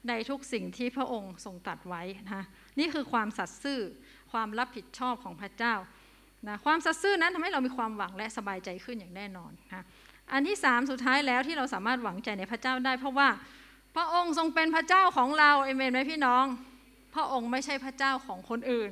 [0.08, 2.02] ในทุกสิ่งที่พระองค์ทรงตัดไว้
[2.32, 2.42] นะ
[2.78, 3.80] นี่คือความสัตย์ซื่อ
[4.32, 5.74] ความรับผิดชอบของพระเจ้า
[6.48, 9.84] นะความสัตย์ซื่อนั้นทำให้เรามีความหวังและสบายใจขึ้นอย่างแน่นอนนะ
[10.32, 13.28] อันที่สามสุดท้ายแล้วที่เราสามารถหวังใจในพระเจ้าได้ เพราะว่า
[13.96, 16.44] พระองค์ทรงเป็นพระเจ้าของเราเอเมนไหมพี่น้อง
[17.14, 18.90] พระองค์ไม่ใช่พระเจ้าของคนอื่น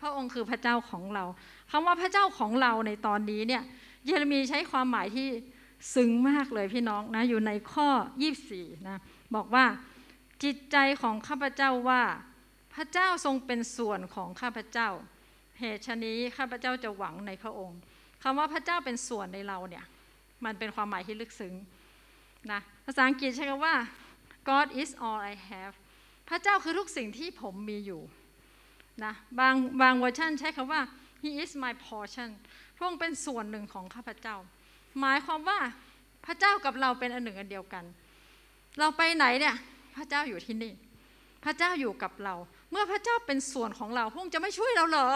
[0.00, 1.24] พระองค์คือพระเจ้าของเรา
[1.70, 3.62] คำว่าพระเจ้าของเราในตอนนี้เนี่ย
[4.04, 5.28] เยเรมีใช้ความหมายที่
[5.94, 7.88] ซึ้งมากเลยพี่น้องนะอยู่ในข้อ
[8.38, 8.98] 24นะ
[9.34, 9.64] บอกว่า
[10.42, 12.02] จิตใจของข้าพเจ้าว่า
[12.74, 14.88] พระเจ้าทรงเป็นส่วนของข้าพเจ้า
[15.60, 17.80] เหตุชนี้ข้าพเจ้าจะหวังในพระองค์
[18.22, 19.84] คำว่าพระเจ้าเป็นส่วนในเราเนี่ย
[20.44, 21.54] มันเป็นความหมายที่ลึกซึ้ง
[22.52, 23.74] นะ ภาษาอังกฤษใช้คำว่า
[24.48, 25.74] God is all I have
[26.28, 28.02] พระเจ้าคือทุกสิ่งที่ผมมีอยู่
[29.04, 30.80] นะบางบางเวอร์ชันใช้คำว่า
[31.22, 32.30] He is my portion
[32.76, 34.36] พระองค์เป็นส่วนหนึ่งของข้าพเจ้า
[35.00, 35.58] หมายความว่า
[36.26, 37.84] พระเจ้ากับเราเป็นอันหนึ่งอันเดียวกัน
[38.78, 39.56] เราไปไหนเนี่ย
[39.96, 40.72] พระเจ้าอยู่ที่นี่
[41.44, 42.34] พระเจ้าอยู่กับเรา
[42.70, 45.08] เมื่อพระเจ้าเป็นส่วนของเราพระองค์จะไม่ช่วยเราเหรอ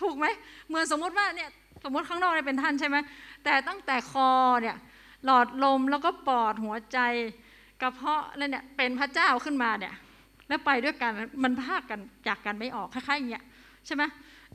[0.00, 0.26] ถูกไหม
[0.68, 1.50] เหมือนสมมติว่าเนี่ย
[1.84, 2.96] สมมติข้างนอกเนี่ยเป็นท่านใช่ไหม
[3.44, 4.30] แต่ตั้งแต่คอ
[4.62, 4.76] เนี่ย
[5.24, 6.98] หลอดลมแล้วก็ปอดหัวใจ
[7.80, 9.94] กระเพาะแล้วเนี่ยเป็นพระเจ้าขึ้นมาเนี่ย
[10.48, 11.12] แล้วไปด้วยกัน
[11.44, 13.44] มันพากกันจากกันไม่ออกคล้ายๆอย่างเงี้ย
[13.86, 14.02] ใช่ไหม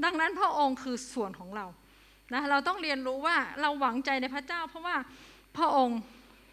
[0.04, 1.66] ดังนั้นพระองค์คือส่วนของเรา
[2.34, 4.96] นะเราต้องเรียนรู้ว่าเราหวังใจในพระเจ้า เพราะว่า
[5.58, 6.00] พระองค์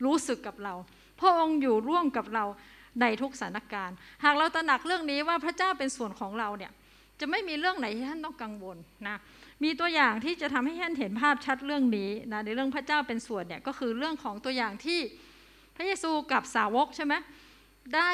[0.04, 0.74] รู้สึกกับเรา
[1.20, 2.44] พระองค์อยู่ร่วมกับเรา
[3.00, 6.72] ในทุกสถานการณ์ หากเราตระหนักเรื่องนี้ว่าพระเจ้าเป็นส่วนของเราเนี่ย
[7.20, 8.76] จะไม่มีเรื่องไหนที่ท่านต้องกังวล
[9.08, 9.16] นะ
[9.64, 15.00] มีตัวอย่างที่จะทำให้ท่านเห็นภาพชัดเรื่องนี้นะในเรื่องพระเจ้าเป็นส่วนเนี่ยก็คือเรื่องของตัวอย่างที่
[15.76, 17.14] พระเยซูกับสาวกใช่ไหม
[17.94, 18.10] ได้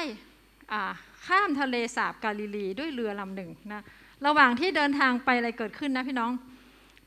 [1.27, 3.83] ข้ามทะเลสาบกาลิลีด้วยเรือลำหนึ่งนะ
[4.27, 6.33] ระหว่างที่เดินทางไปอะไรเกิดขึ้นนะพี่น้อง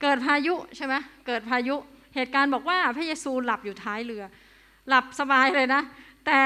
[0.02, 0.96] เกิดพายุใช่ไหม
[1.28, 1.76] เกิดพายุ
[2.16, 4.24] เหตุการณ์บอกว่าพระเยซูหลับอยู่ท้ายเรือ
[4.90, 5.82] หลับสบายเลยนะ
[6.26, 6.40] แต่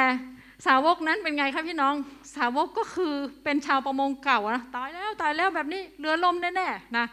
[0.65, 1.95] สาวกนั้นเป็นไงครับพี่น้อง
[2.35, 7.05] สาวกก็คือเป็นชาวประมงเก่านะตายแล้วตายแล้วแบบนี้เรือล่มแน่ๆนะ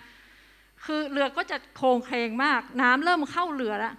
[0.85, 3.95] คือเรือก็จะโครงเคลงมาก น้ำเริ่มเข้าเรือแล้ว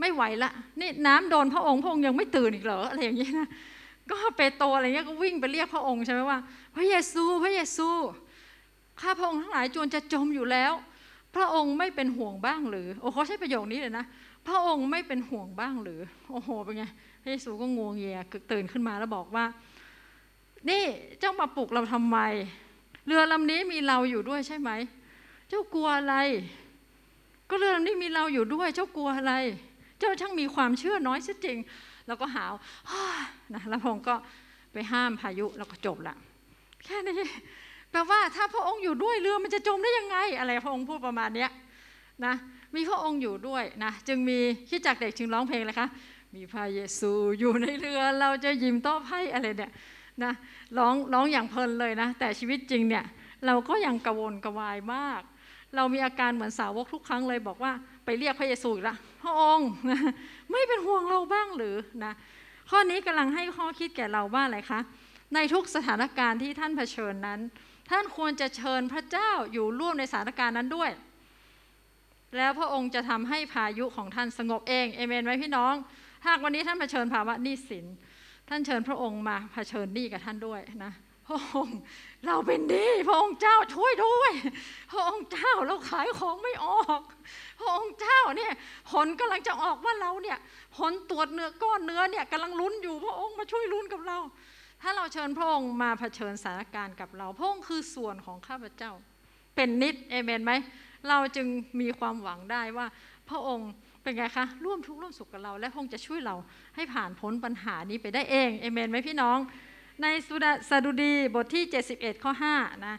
[0.00, 3.48] ไม่ไหวละนี่น้ำโดนพระองค์พระองค์ยังไม่ตื่นอีกเหรออะไรอย่างนี้นะ
[4.10, 6.38] ก็เปโตรอะไรเงี้ยก็วิ่งไปเรียกพระองค์ใช่ไหมว่า
[6.76, 7.88] พระเยซูพระเยซู
[9.00, 10.72] ข้าพระองค์ทั้งหลายจวนจะจมอยู่แล้ว
[11.36, 14.04] พระองค์ไม่เป็นห่วงบ้างหรือโอ้เขาใช้ประโยคนี้เลยนะ
[14.48, 16.00] พระองค์ไม่เป็นห่วงบ้างหรือ
[16.30, 16.84] โอ้โหเป็นไง
[17.22, 18.18] พระเยซูก็งวงเงีย
[18.52, 19.44] ตื่นขึ้นมาแล้วบอกว่า
[20.70, 20.84] นี่
[21.20, 22.18] เจ้ามาปลุกเราทำไม
[23.06, 24.70] เรือลำนี้มีเราอยู่ด้วยใช่ไหม
[25.48, 26.14] เจ้ากลัวอะไร
[27.50, 29.32] ก็เรือลำนี้มีเราอยู่ด้วย เจ้ากลัวอะไร
[29.98, 31.58] เจ้าช่างมีความเชื่อน้อยซะจริง
[32.06, 32.52] แล้วก็หาว
[33.54, 34.14] นะแล้วพงก็
[34.72, 36.14] ไปห้ามพายุแล้วก็จบละ
[36.84, 37.14] แค่นี้
[37.90, 41.50] แปลว่าถ้าพระองค์อยู่ด้วยเรือมันจะจมได้ยังไง อะไรพระองค์พูดประมาณเนี้ย
[42.24, 42.34] นะ
[42.74, 44.38] มีพระองค์อยู่ด้วยนะจึงมี
[44.70, 45.88] คิดจากเด็กจึงร้องเพลงเลยคะ
[46.36, 49.72] มีพระเยซูอยู่ในเรือเราจะยิ้มต้อไพ่อะไรเนี่ย
[50.24, 50.32] นะ
[50.78, 53.04] ร้องร้องอย่างเพลินเลยนะ แต่ชีวิตจริงเนี่ย
[53.46, 55.22] เราก็ยังกระวนกระวายมาก
[55.76, 57.72] เรามีอาการเหมือนสาวกทุกครั้งเลยบอกว่า
[58.04, 60.00] ไปเรียกพระเยซูอีกละพระองค์นะ
[60.52, 62.12] ไม่เป็นห่วงเราบ้างหรือนะ
[62.70, 64.80] ข้อนี้กำลังให้ข้อคิดแก่เราว่าอะไรคะ
[65.34, 67.40] ในทุกสถานการณ์ที่ท่านเผชิญนั้น
[67.90, 70.90] ท่านควรจะเชิญพระเจ้าอยู่ร่วมในสถานการณ์นั้นด้วย
[72.36, 75.74] แล้วพระองค์จะทำให้พายุของท่านสงบเองเอเมนไหมพี่น้อง
[76.26, 77.86] หากวันนี้ท่านเผชิญภาวะหนี้สิน
[78.48, 80.92] ท่านเชิญพระองค์มาเผชิญหนี้กับท่านด้วยนะ
[81.28, 81.78] พระองค์
[82.26, 84.32] เราเป็นหนี้พระองค์เจ้าช่วยด้วย
[84.92, 87.02] พระองค์เจ้าเราขายของไม่ออก
[87.60, 88.52] พระองค์เจ้าเนี่ย
[88.92, 90.38] ผลกำลังจะออกว่าเราเนี่ย
[90.76, 94.18] ผลตรวจเนื้อก้อนเนื้อเนี่ยกำลังลุ้นอยู่พระองค์มาช่วยลุ้นกับเรา
[94.82, 98.92] ถ้าเราเชิญพระองค์มาเผชิญสถานการณ์กับเรา พระองค์คือส่วนของข้าพเจ้า
[99.54, 100.52] เป็นนิดเอเมนไหม
[101.08, 101.46] เราจึง
[101.80, 102.86] มีความหวังได้ว่า
[103.28, 103.70] พระองค์
[104.02, 106.36] เป็นไงคะร่วมทุกข์ร่วมสุขกับเรา และพระองจะช่วยเรา
[106.76, 109.38] ให้ผ่านพ้นปัญหานี้ไปได้เองเอเมนไหมพี่น้อง
[110.02, 110.06] ใน
[110.70, 112.96] สดุดีบทที่ 71 ข้อ5นะ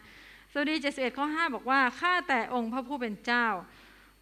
[0.52, 3.46] สดุดี 71 ข้อ 5 บอกว่าข้าแต่องค์พระผู้เป็นเจ้า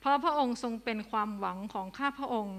[0.00, 2.58] เพราะพระองค์ทรงเป็นความหวังของข้าพระองค์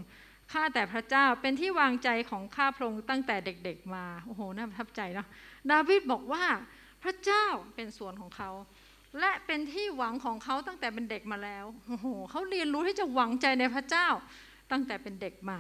[0.54, 5.28] ข้าแต่พระเจ้าเป็นที่วางใจของข้าพระองค์ตั้งแต่เด็กๆมา โอ้โห น่าประทับใจเนาะ
[5.72, 6.44] ดาวิดบอกว่า
[7.04, 7.46] พระเจ้า
[7.76, 8.50] เป็นส่วนของเขา
[9.20, 14.08] และเป็นที่หวังของเขาตั้งแต่เป็นเด็กมาแล้วโอ้โหเขาเรียนรู้ที่จะหวังใจในพระเจ้า
[14.72, 15.58] ตั้งแต่เป็นเด็กมา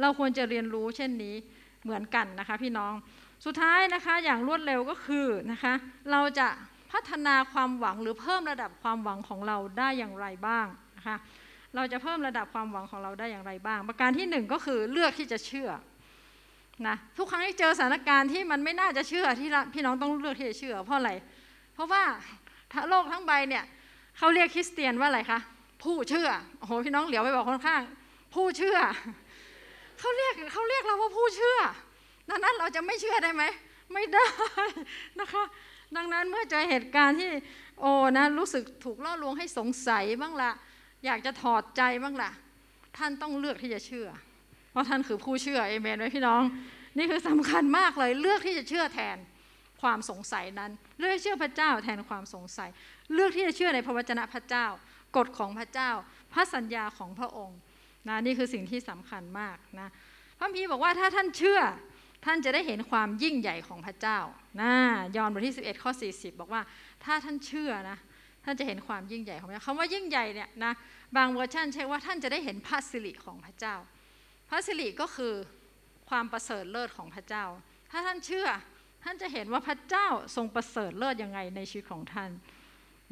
[0.00, 1.34] เราควรจะเรียนรู้เช่นนี้
[1.84, 2.92] เหมือนกันนะคะพี่น้อง
[3.44, 5.74] สุดท้ายนะคะอย่างรวดเร็วก็คือนะคะ
[6.10, 6.48] เราจะ
[6.92, 11.16] พัฒนาความหวังหรือเพิ่มระดับความหวังของเราได้อย่างไรบ้างนะคะ
[11.74, 15.70] เราจะเพิ่มระดับความหวังของเราได้อย่างไรบ้าง ประการที่หนึ่งก็คือเลือกที่จะเชื่อ
[16.86, 21.12] นะทุกครั้งที่เจอสถานการณ์ที่มันไม่น่าจะเชื่อที่พี่น้องต้องเลือกที่จะเชื่อ เพราะอะไร
[21.74, 22.02] เพราะว่า
[22.90, 23.64] โลกทั้งใบเนี่ย
[24.18, 25.38] เขาเรียกคริสเตียนว่าอะไรคะ
[25.82, 27.82] ผู้เชื่อโอ้โหพี่น้องเหลียวไปบอกคนข้าง
[28.34, 28.78] ผู้เชื่อ
[29.98, 31.58] เขาเรียกเขาเรียกเราว่าผู้เชื่อ
[32.30, 33.44] ดังนั้นเราจะไม่เชื่อได้ไหม
[33.92, 34.26] ไม่ได้
[35.18, 35.44] นะคะ
[35.96, 37.30] ดังนั้นเมื่อเจอเหตุการณ์ที่
[37.80, 40.50] โอ้นะรู้สึกถูกล่อลวงให้สงสัยบ้างละ
[41.04, 42.30] อยากจะถอดใจบ้างละ
[42.96, 44.08] ท่านต้องเลือกที่จะเชื่อ
[44.70, 46.42] เพราะท่านคือผู้เชื่อเอเมนไว้พี่น้อง
[46.96, 49.16] นี่คือสำคัญมากเลยเลือกที่จะเชื่อแทน
[49.82, 52.70] ความสงสัยนั้น เลือกเชื่อพระเจ้าแทนความสงสัย
[53.14, 54.66] เลือกที่จะเชื่อในพระวจนะพระเจ้า
[55.16, 55.90] กฎของพระเจ้า
[56.32, 57.58] พระสัญญาของพระองค์
[58.08, 59.88] นะนี่คือสิ่งที่สำคัญมากนะ
[60.38, 61.60] พระพีบอกว่าถ้าท่านเชื่อ
[62.24, 64.18] ท่านจะได้เห็นความยิ่งใหญ่ของพระเจ้า
[64.60, 64.72] นะ
[65.16, 66.62] ยอห์นบทที่ 11 ข้อ 40 บอกว่า
[67.04, 67.98] ถ้าท่านเชื่อนะ
[68.44, 70.72] ท่านจะเห็นความยิ่งใหญ่ของพระเจ้าคำว่ายิ่งใหญ่เนี่ยนะ
[71.16, 73.76] บางเวอร์ชันใช้ว่าท่านจะได้เห็นพระสิริของพระเจ้า
[74.48, 75.34] พระสิริก็คือ
[76.08, 77.44] ความประเสริฐเลิศของพระเจ้า
[77.90, 78.48] ถ้าท่านเชื่อ
[79.04, 82.30] ท่านจะเห็นว่าพระเจ้าทรงประเสริฐเลิศยังไงในชีวิตของท่าน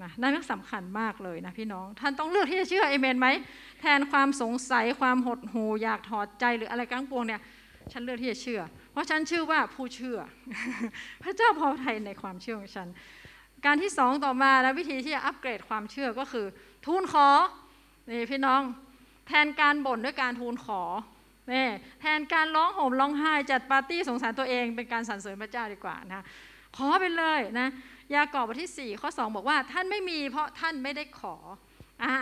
[0.02, 3.28] นะนั่นก็สำคัญมากเลยนะพี่น้อง ท่านต้องเลือกที่จะเชื่อเอเมนไหม
[3.80, 7.40] แทนความสงสัยความหดหู่อยากถอดใจหรืออะไรกังปวงเนี่ย
[7.92, 8.60] ฉันเลือกที่จะเชื่อ
[8.92, 10.18] เพราะฉันชื่อว่าผู้เชื่อ
[11.22, 12.88] พระเจ้าพอไทยในความเชื่อของฉัน
[13.66, 16.46] การที่สองต่อมาและวิธีที่จะอัปเกรดความเชื่อก็คือ
[16.86, 17.28] ทูลขอ
[18.08, 18.62] นี่พี่น้อง
[19.28, 20.82] แทนการบ่นด้วยการทูลขอ
[21.52, 21.66] นี่
[22.00, 26.24] แทนการร้องโห่มร้องไห้จัดปาร์ตี้สงสารตัวเองเป็นการสรรเสริญพระเจ้าดีกว่านะ
[26.76, 27.68] ขอไปเลยนะ
[28.14, 31.36] ยากอบบทที่ 4 ข้อ 2 บอกว่าท่านไม่มีเพราะท่านไม่ได้ขอ
[32.02, 32.14] อ่า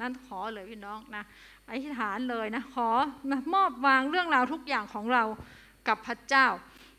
[0.00, 1.24] นั้นขอเลยพี่น้องนะ
[1.68, 2.88] อธิษฐานเลยนะขอ
[3.54, 5.24] มอบวางเรื่องราวทุกอย่างของเรา
[5.88, 6.46] กับพระเจ้า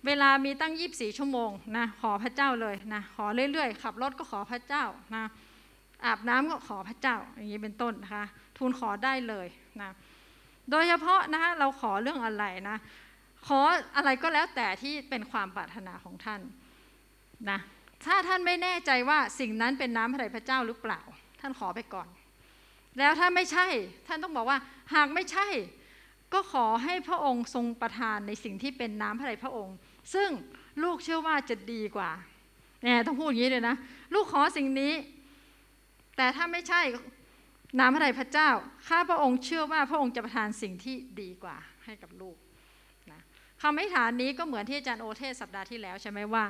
[0.06, 5.24] เวลามีตั้ง 24 ชั่วโมงนะขอพระเจ้าเลยนะขอเรื่อยๆขับรถก็ขอพระเจ้านะ
[6.06, 8.26] อาบน้ำก็ขอพระเจ้าอย่างนี้เป็นต้นนะคะ
[8.58, 9.48] ทูลขอได้เลย
[9.82, 9.90] นะ
[10.72, 12.78] โดยเฉพาะนะคะเราขอเรื่องอะไรนะ
[13.48, 13.60] ขอ
[13.96, 16.42] อะไรก็แล้วแต่ที่เป็นความปรารถนาของท่าน
[17.50, 17.60] นะ
[18.06, 21.02] ถ้าท่านไม่แน่ใจว่าสิ่งนั้นเป็นน้ำพระทัยพระเจ้าหรือเปล่า
[21.40, 22.08] ท่านขอไปก่อน
[23.00, 23.66] แล้วถ้าไม่ใช่
[24.08, 24.60] ท่านต้องบอกว่า
[24.94, 25.48] หากไม่ใช่
[26.34, 29.76] ก็ขอให้พระองค์ทรงประทานในสิ่งที่เป็นน้ำพระทัยพระองค์
[30.14, 30.30] ซึ่ง
[30.84, 32.12] ลูกเชื่อว่าจะดีกว่า
[32.84, 33.76] เนี่ยต้องพูดอย่างนี้เลยนะ
[34.14, 34.94] ลูกขอสิ่งนี้
[36.18, 36.82] แต่ถ้าไม่ใช่
[37.80, 38.50] น้ำพระทัยพระเจ้า
[38.88, 42.38] ข้าพระองค์เชื่อว่าพระองค์จะประทานสิ่งที่ดีกว่าให้กับลูก
[43.12, 43.22] นะ
[43.62, 46.44] คำอธิษฐานนี้ก็เหมือนที่อาจารย์โอเทศสัปดาห์ที่แล้วใช่ไหมว่า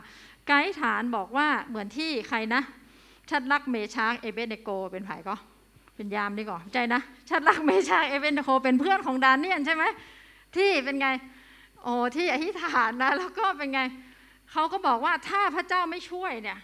[0.47, 2.61] ไกด์ฐานบอกว่าเหมือนที่ใครนะ
[3.29, 5.35] ชัดลักเมชาร์เอเบเนโก เป็นไผ่ก็
[5.95, 9.83] เป็นยามดีก่อนใจนะชัดลักเมชาเอเวนโคเป็นเพื่อนของดานเนียนใช่ไหม
[10.55, 11.07] ที่เป็นไง
[11.83, 13.81] โอ้ที่อธิษฐานนะแล้วก็เป็นไง
[14.51, 16.59] เขาก็บอกว่าถ้าพระเจ้าไม่ช่วยเนี่ย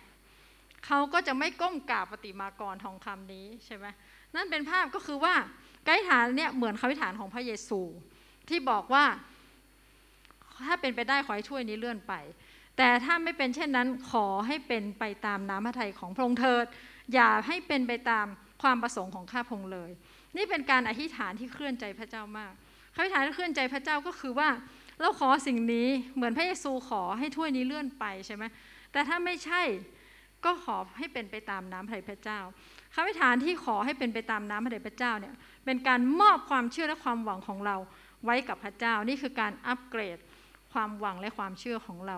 [0.86, 3.86] เขาก็จะไม่ก้มกราบปฏิมากรทองคำนี้ใช่ไหม
[4.36, 5.36] นั่นเป็นภาพก็คือว่า
[5.86, 7.82] ไกด์ฐานเนี่ยเหมือนคำอธิษฐานของพระเยซู
[8.50, 9.06] ที่บอกว่า
[10.68, 12.14] ถ้าเป็นไปได้ขอให้ช่วยนี้เลื่อนไป
[12.78, 16.66] แต่ถ้าไม่เป็นเช่นนั้นขอให้เป็นไปตามน้ำพระทัยของพระองค์เถิด
[17.14, 18.26] อย่าให้เป็นไปตาม
[18.62, 19.90] ความประสงค์ของข้าพงเลย
[20.38, 22.54] นี่เป็นการอธิษฐานที่เคลื่อนใจพระเจ้ามาก
[22.96, 24.50] อธิษฐานที่เคลื่อนใจพระเจ้าก็คือว่า
[25.02, 28.44] เราขอสิ่งนี้เหมือนพระเยซูขอให้ถ้วยนี้เลื่อนไปใช่ไหม
[28.92, 29.62] แต่ถ้าไม่ใช่
[30.46, 32.40] ก็ขอให้เป็นไปตามน้ำพระทัยพระเจ้า
[32.94, 35.34] คำอธิษฐานที่ขอให้เป็นไปตามน้ำพระทัยพระเจ้าเนี่ย
[35.66, 37.76] เป็นการมอบความเชื่อและความหวังของเรา
[38.26, 40.18] ไว้กับพระเจ้า นี่คือการอัปเกรด
[40.74, 42.18] ความหวังและความเชื่อของเรา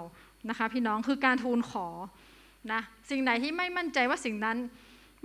[0.50, 1.88] นะคะพี่น้องคือการทูลขอ
[2.74, 4.58] นะสิ่งไหนที่ไม่มั่นใจว่าสิ่งนั้น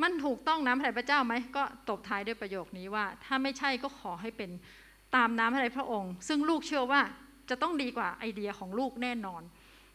[0.03, 4.51] มันถูกต้องน้ำพระทัยพระเจ้าไหมก็ตบท้ายด้วยประโยคนี้ว่า ถ้าไม่ใช่ก็ขอให้เป็น
[5.17, 7.01] ตามน้ำพระทัยพระองค์ ซึ่งลูกเชื่อว่า
[7.51, 9.43] จะต้องดีกว่าไอเดียของลูกแน่นอน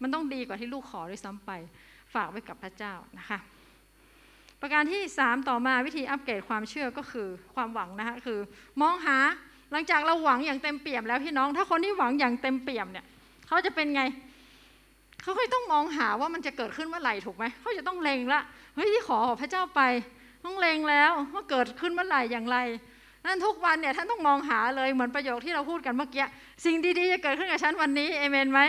[0.02, 1.52] มันต้องดีกว่าที่ลูกขอด้วยซ้ำไป
[2.14, 3.40] ฝากไว้กับพระเจ้านะคะ
[4.62, 8.40] ประการที่ 3 ต่อมาวิธีอัปเกรดความเชื่อก็คือความหวังนะคะคือ
[8.82, 9.18] มองหา
[9.72, 13.06] หลังจากเราหวังอย่างเต็มเปี่ยมแล้วพี่น้อง ถ้าคนที่หวังอย่างเต็มเปี่ยมเนี่ย
[13.48, 14.04] เขาจะเป็นไง
[15.24, 18.42] เขาก็ต้องมองหาว่ามันจะเกิดขึ้นเมื่อไหร่ถูกไหมเขาจะต้องเล็งละ
[18.76, 19.82] เฮ้ยที่ขอพระเจ้าไป
[20.46, 22.58] ต้องเล็งแล้วว่าเกิดขึ้นเมื่อไหร่อย่างไร
[23.26, 26.26] นั่นทุกวันเนี่ยท่านต้องมองหาเลยเหมือนประโยคที่เราพูดกันเมื่อกี้
[26.66, 28.62] สิ่งดีๆจะเกิดขึ้นกับฉันวันนี้เอเมนไหม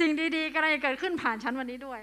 [0.00, 2.00] สิ่งดีๆกำลังจะเกิดขึ้นผ่านฉันวันนี้ด้วย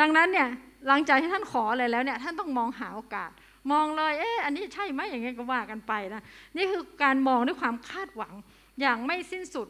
[0.00, 0.48] ดังนั้นเนี่ย
[0.86, 3.30] หลังจากที่ท่านขออะไรแล้วเนี่ยท่านต้องมองหาโอกาส
[3.72, 6.22] มองเลยเอ๊ะอันนี้ใช่ไหมอย่างเงี้ยก็ว่ากันไปนะ
[6.56, 8.34] นี่คือการมองด้วยความคาดหวัง
[8.80, 9.68] อย่างไม่สิ้นสุด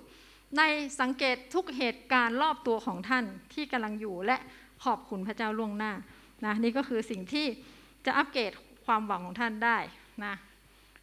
[0.59, 0.63] ใน
[1.01, 4.37] สังเกตทุกเหตุการณ์รอบตัวของท่านที่กำลังอยู่และ
[4.85, 5.93] ขอบคุณพระเจ้าล่วงหน้า
[6.45, 7.47] นะนี่ก็คือสิ่งที่
[8.07, 8.53] จะอัปเกรด
[8.87, 9.79] ความหวังของท่านได้
[10.25, 10.35] นะ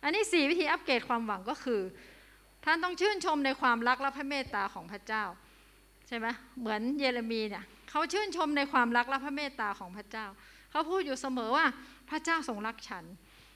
[0.04, 1.82] อันนี้สี่วิธีอัปเกรดความหวังก็คือ
[2.66, 5.24] ท่านต้องชื่นชมในความรักและพระเมตตาของพระเจ้า
[6.08, 6.28] ใช่ไหม
[6.60, 10.26] เหมือนเยเรมีเนี่ย เขาชื่นชมในความรักและพระเมตตาของพระเจ้า
[10.72, 11.66] เขาพูดอยู่เสมอว่า
[12.10, 13.06] พระเจ้าทรงรักฉัน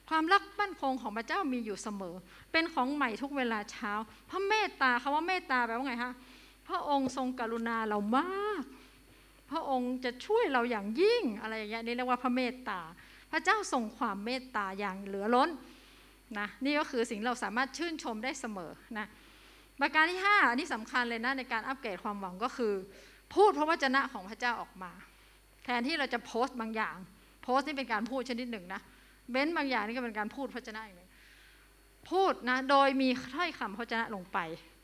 [0.10, 2.16] ความรักมั่นคงของพระเจ้ามีอยู่เสมอ
[2.52, 3.92] เป็นของใหม่ทุกเวลาเช้า
[4.30, 6.12] พระเมตตาคาว่าเมตตาแปลว่าไงคะ
[6.68, 8.64] พระองค์ทรงกรุณาเรามาก
[9.52, 12.80] พระองค์จะช่วยเราอย่างยิ่งอะไรอย่างเงี้ยนี่เรียกว่าพระเมตตา
[13.32, 15.50] พระเจ้าทรงความเมตตาอย่างเหลือล้น
[16.40, 19.08] นะนี่ก็คือสิ่งเราสามารถชื่นชมได้เสมอนะ
[19.80, 22.74] ประการที่ 5 อันนี้สำคัญเลยนะในการอัปเกรดความหวังก็คือ
[23.36, 24.92] พูดพระวจนะของพระเจ้าออกมา
[25.64, 26.96] แทนที่เราจะโพสต์บางอย่าง
[27.44, 28.82] โพสต์นี่เป็นการพูดชนิดหนึ่งนะ
[29.32, 31.10] เบ้นบางอย่างนี่ก็เป็นการพูดพระวจนะอย่างหนึ่ง
[32.10, 34.38] พูดนะโดยมีถ้อยคำพระวจนะลงไป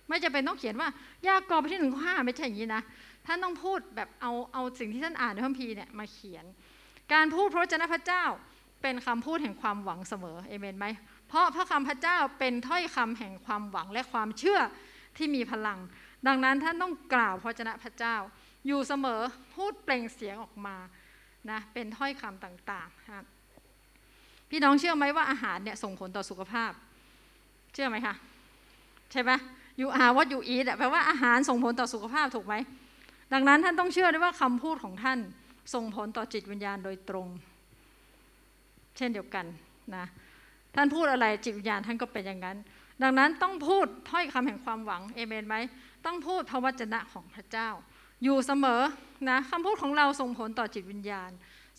[0.08, 0.90] ไม่จะเป็นต้องเขียนว่า
[1.28, 2.82] ยากรไปที่หนึ่งข้อห้าไม่ใช่อย่างนี้นะ
[3.26, 6.46] ท่านต้องพูดแบบเอาเอาสิ่งที่ท่านอ่านในพระคัมภีร์เนี่ยมาเขียน
[7.14, 8.24] การพูดพระวจนะพระเจ้า
[8.82, 10.86] เป็นคำพูดแห่งความหวังเสมอเอเมนไหม
[11.28, 14.60] เพราะพระคำพระเจ้าเป็นถ้อยคำแห่งความหวังและความเชื่อ
[15.18, 15.80] ที่มีพลัง
[16.28, 18.16] ดังนั้นท่านต้องกล่าวพระวจนะพระเจ้า
[18.68, 19.22] อยู่เสมอ
[19.56, 20.76] พูดเปล่งเสียงออกมา
[21.50, 23.26] นะเป็นถ้อยคำต่างๆครับ
[24.50, 26.72] พี่น้องเชื่อไหมว่าอาหารเนี่ยส่งผลต่อสุขภาพ
[27.74, 28.16] เชื่อไหมคะ
[29.12, 29.32] ใช่ไหม
[29.78, 32.56] อยู่อาวัดอยู่อีทแปลว่าอาหารส่งผลต่อสุขภาพถูกไหม
[33.34, 35.20] ดังนั้นท่านต้องเชื่อด้วยว่าคำพูดของท่าน
[35.74, 37.28] ส่งผลต่อจิตวิญญาณโดยตรง
[38.98, 39.46] เช่นเดียวกัน
[39.96, 40.06] นะ
[40.76, 42.58] ท่านพูดอะไรจิตวิญญาณท่านก็เป็นอย่างนั้น
[43.04, 45.56] ดังนั้นต้องพูดถ้อยคำแห่งความหวังเอเมนไหม
[46.08, 47.70] ต้องพูดพระวจนะของพระเจ้า
[48.24, 48.82] อยู่เสมอ
[49.30, 51.32] นะคำพูดของเราส่งผลต่อจิตวิญญาณ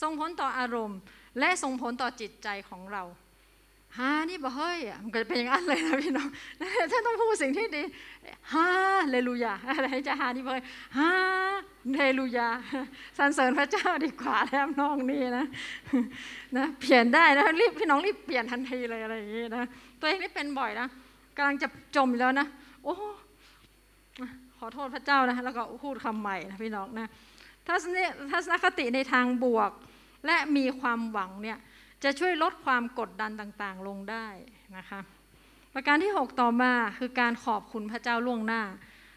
[0.03, 0.99] ส่งผลต่ออารมณ์
[1.39, 3.03] และส่งผลต่อจิตใจของเรา
[3.99, 6.29] ฮานี่บอกเฮ้ยมันก็จะเป็นอย่างนั้นเลยนะพี่น้อง
[6.93, 7.83] ท่านต้องพูดสิ่งที่ดี
[8.53, 8.69] ฮา
[9.11, 10.55] เลลูยาอะไรจะฮานี่บอก
[10.99, 11.13] ฮา
[11.93, 12.49] เลลูยา
[13.19, 15.47] สรรเสริญพระเจ้าดีกว่าแล้วน้องนี่นะ
[16.57, 19.65] นะเปลี่ยนได้นะรีบพี่น้องรีบเปลี่ยนทันทีเลยอะไรอย่างนี้นะ
[20.01, 20.89] ตัวเองนี่เป็นบ่อยนะ
[21.37, 22.47] กำลังจะจมแล้วนะ
[22.85, 22.97] โอ้
[24.59, 27.11] ขอโทษพระเจ้านะแล้วก็พูดคำใหม่นะพี่น้องนะ
[27.67, 27.97] ทัศน
[28.33, 29.71] ทัศนคติในทางบวก
[30.27, 31.59] และมีความหวังเนี่ย
[32.05, 34.27] จะช่วยลดความกดดันต่างๆลงได้
[34.77, 35.01] นะคะ
[35.75, 38.63] ประการที่ 6 ต่อมาคือการขอบคุณพระเจ้าล่วงหน้า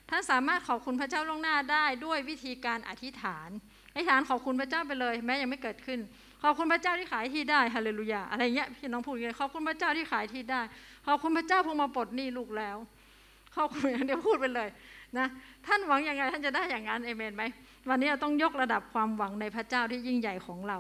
[0.10, 3.50] ท่านสามารถขอบคุณพระเจ้าล่วงหน้าได้ด้วยวิธีการอธิษฐาน
[3.94, 6.00] อธิษฐานขอบคุณพระเจ้าไปเลย แม้ยังไม่เกิดขึ้น
[6.44, 10.62] ขอบคุณพระเจ้าที่ขายที่ได้ฮาเลลูยาอะไรเงี้ยพี่น้องพูดอย่างนี้ขอบคุณพระเจ้าที่ขายที่ได้
[11.08, 12.78] ขอบคุณพระเจ้าพงมาปลดหนี้ลูกแล้ว
[13.56, 14.70] ขอบคุณอย่างเดียวพูดไปเลย
[15.18, 15.28] นะ
[15.68, 17.44] ท่านหวังยังไงท่านจะได้อย่างนั้นเอเมนไหม
[17.90, 20.78] วันนี้เราต้องยกระดับความหวังในพระเจ้าที่ยิ่งใหญ่ของเรา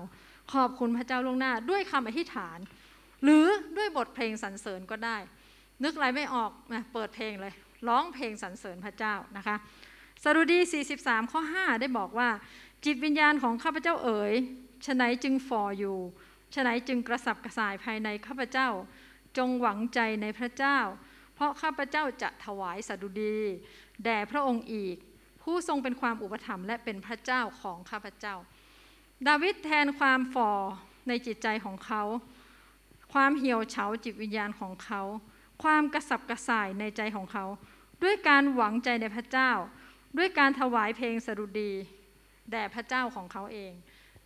[0.53, 2.59] ขอบคุณพระเจ้าล่วงหน้าด้วยคำอธิษฐาน
[3.23, 3.45] หรือ
[3.77, 5.17] ด้วยบทเพลงสรรเสริญก็ได้
[5.83, 7.53] นึกอะไรไม่ออกนะเปิดเพลงเลย
[7.87, 9.55] ร้องเพลงสรรเสริญพระเจ้านะคะ
[10.23, 10.59] สรุดี
[10.95, 12.29] 43 ข้อ 5 ได้บอกว่า
[12.85, 14.33] จิตวิญญาณของข้าพเจ้าเอ๋ย
[14.85, 15.97] ฉะไหนจึงฝ่ออยู่
[16.55, 18.69] ฉะไหนจึงกระสับกระส่ายภายในข้าพเจ้า
[19.37, 20.77] จงหวังใจในพระเจ้า
[21.35, 23.39] เพราะข้าพเจ้าจะถวายสดุดี
[24.05, 24.97] แด่พระองค์อีก
[25.43, 28.35] ผู้ทรงเป็นความอุปถัมภ์และเป็นพระเจ้าของข้าพเจ้า
[29.27, 30.51] ดาวิดแทนความฝ่อ
[31.07, 32.03] ในจิตใจของเขา
[33.13, 35.01] ความเหี่ยวเฉาจิตวิญญาณของเขา
[35.63, 37.45] ความกระสับกระส่ายในใจของเขา
[38.03, 39.51] ด้วยการหวังใจในพระเจ้า
[40.17, 41.71] ด้วยการถวายเพลงสรุดี
[42.51, 43.71] แด่พระเจ้าของเขาเอง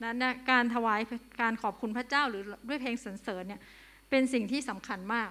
[0.03, 0.99] นั้นนะการถวาย
[1.41, 3.61] การขอบคุณพระเจ้าหรือด้วยเพลงสรรเสริญเนี่ย
[4.09, 5.29] เป็นสิ่งที่สำคัญมาก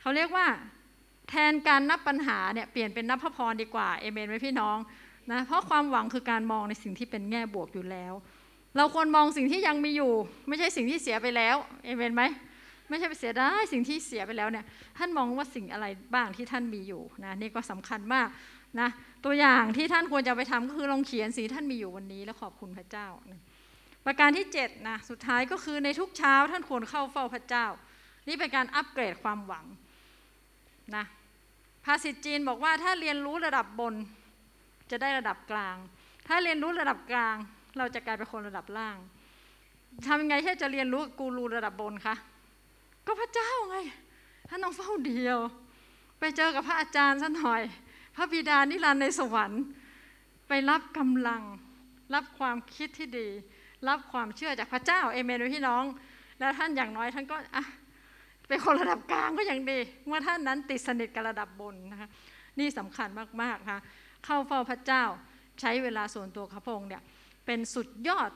[0.00, 0.46] เขาเรียกว่า
[1.30, 4.78] แทนการนับปัญหาเนี่ยเปลี่ยนเป็นนับพระพรดีกว่าเอเมนไหมพี่น้อง
[5.32, 8.12] นะเพราะความหวังคือการมองในสิ่งที่เป็นแง่บวกอยู่แล้ว
[8.76, 10.12] เราควรมองสิ่งที่ยังมีอยู่
[10.48, 12.22] ไม่ใช่สิ่งที่เสียไปแล้วเอเมนไหม
[12.88, 14.64] ไม่ใช่ไปเสียได้สิ่งที่เสียไปแล้วเนี่ย
[14.98, 18.28] ท่านมองว่าสิ่งอะไรบ้างที่ท่านมีอยู่นะนี่ก็สำคัญมาก
[18.80, 18.88] นะ
[19.24, 23.08] ตัวอย่างที่ท่านควรจะไปทำก็คือลองเขียนสิ่งท่านมีอยู่วันนี้แล้วขอบคุณพระเจ้า
[24.06, 27.66] ประการที่7นะสุดท้ายก็คือในทุกเช้าท่านควรเข้าเฝ้าพระเจ้า
[28.28, 29.64] นี่เป็นการอัปเกรดความหวัง
[30.96, 31.04] นะ
[31.84, 33.94] ภาษิตจีนบอกว่าถ้าเรียนรู้ระดับบน
[34.90, 35.76] จะได้ระดับกลาง
[36.28, 37.36] ถ้าเรียนรู้ระดับกลาง
[37.78, 38.96] เราจะกลายเป็นคนระดับล่าง
[40.06, 42.14] ทำยังไงที่จะเรียนรู้กูรูระดับบนคะ
[43.06, 43.76] ก็พระเจ้าไง
[44.48, 45.38] ท่านต้องเฝ้าเดียว
[46.18, 47.62] ไปเจอกับพระอาจารย์สักหน่อย
[48.16, 49.62] พระบิดานิรันดร์ในสวรรค์
[50.48, 51.42] ไปรับกำลัง
[52.14, 53.28] รับความคิดที่ดี
[53.88, 55.84] รับความเชื่อจากพระเจ้าเอเมนพี่น้อง
[56.38, 57.64] แล้วท่านอย่างน้อยท่านก็อะ
[58.50, 62.08] เป็นคนระดับกลางก็ยังดีเมื่อท่านนั้นติดสนิทกับระดับบนนะคะ
[62.58, 63.08] นี่สำคัญ
[63.42, 63.80] มากๆนะคะ
[64.24, 65.04] เข้าเฝ้าพระเจ้า
[65.60, 67.02] ใช้เวลาส่วนตัวข้าพงเนี่ย
[67.46, 68.30] เป็นสุดยอด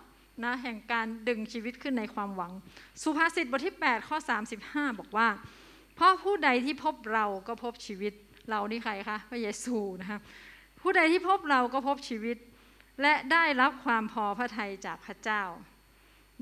[0.44, 2.52] นะแห่งการดึงชีวิตขึ้นในความหวัง
[3.02, 4.16] สุภาษิตบทที่ 8 ข้อ
[4.58, 5.28] 35 บอกว่า
[5.94, 8.12] เพราะผู้ใดที่พบเราก็พบชีวิต
[8.48, 10.18] เรานี่ใครคะพระเยซูนะคะ
[10.80, 12.36] ผู้ใดที่พบเราก็พบชีวิต
[13.02, 15.42] และได้รับความพอพระทัยจากพระเจ้า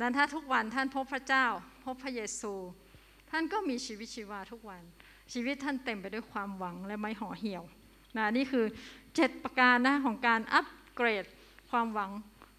[0.00, 1.46] นั้นถ้าทุกวันท่านพบพระเจ้า
[1.84, 2.52] พบพระเยซู
[3.32, 4.82] ท่านก็มีชีวิตชีวาทุกวัน
[5.32, 7.64] ชีวิตท่านเต็มไปด้วยความหวังและไม่ห่อเหี่ยว
[8.16, 8.64] นะนี่คือ
[9.16, 10.66] เจ็ดประการนะของการอัป
[10.96, 11.24] เกรด
[11.70, 12.10] ความหวัง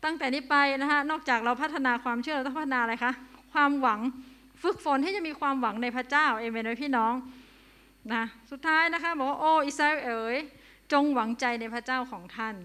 [0.04, 3.14] ตั้งแต่นี้ไปนะคะนอกจากเราพัฒนาความเชื่อเราต้องพัฒนาอะไรคะ
[3.54, 4.00] ความหวัง
[4.64, 7.14] ฝึกฝนที่จะมีความหวังในพระเจ้าเอเมนไหมพี่น้อง
[8.14, 10.38] นะสุดท้ายนะคะบอกว่าโอ้อิสราเอลเอ๋ย
[10.92, 12.56] จงหวังใจในพระเจ้าของท่าน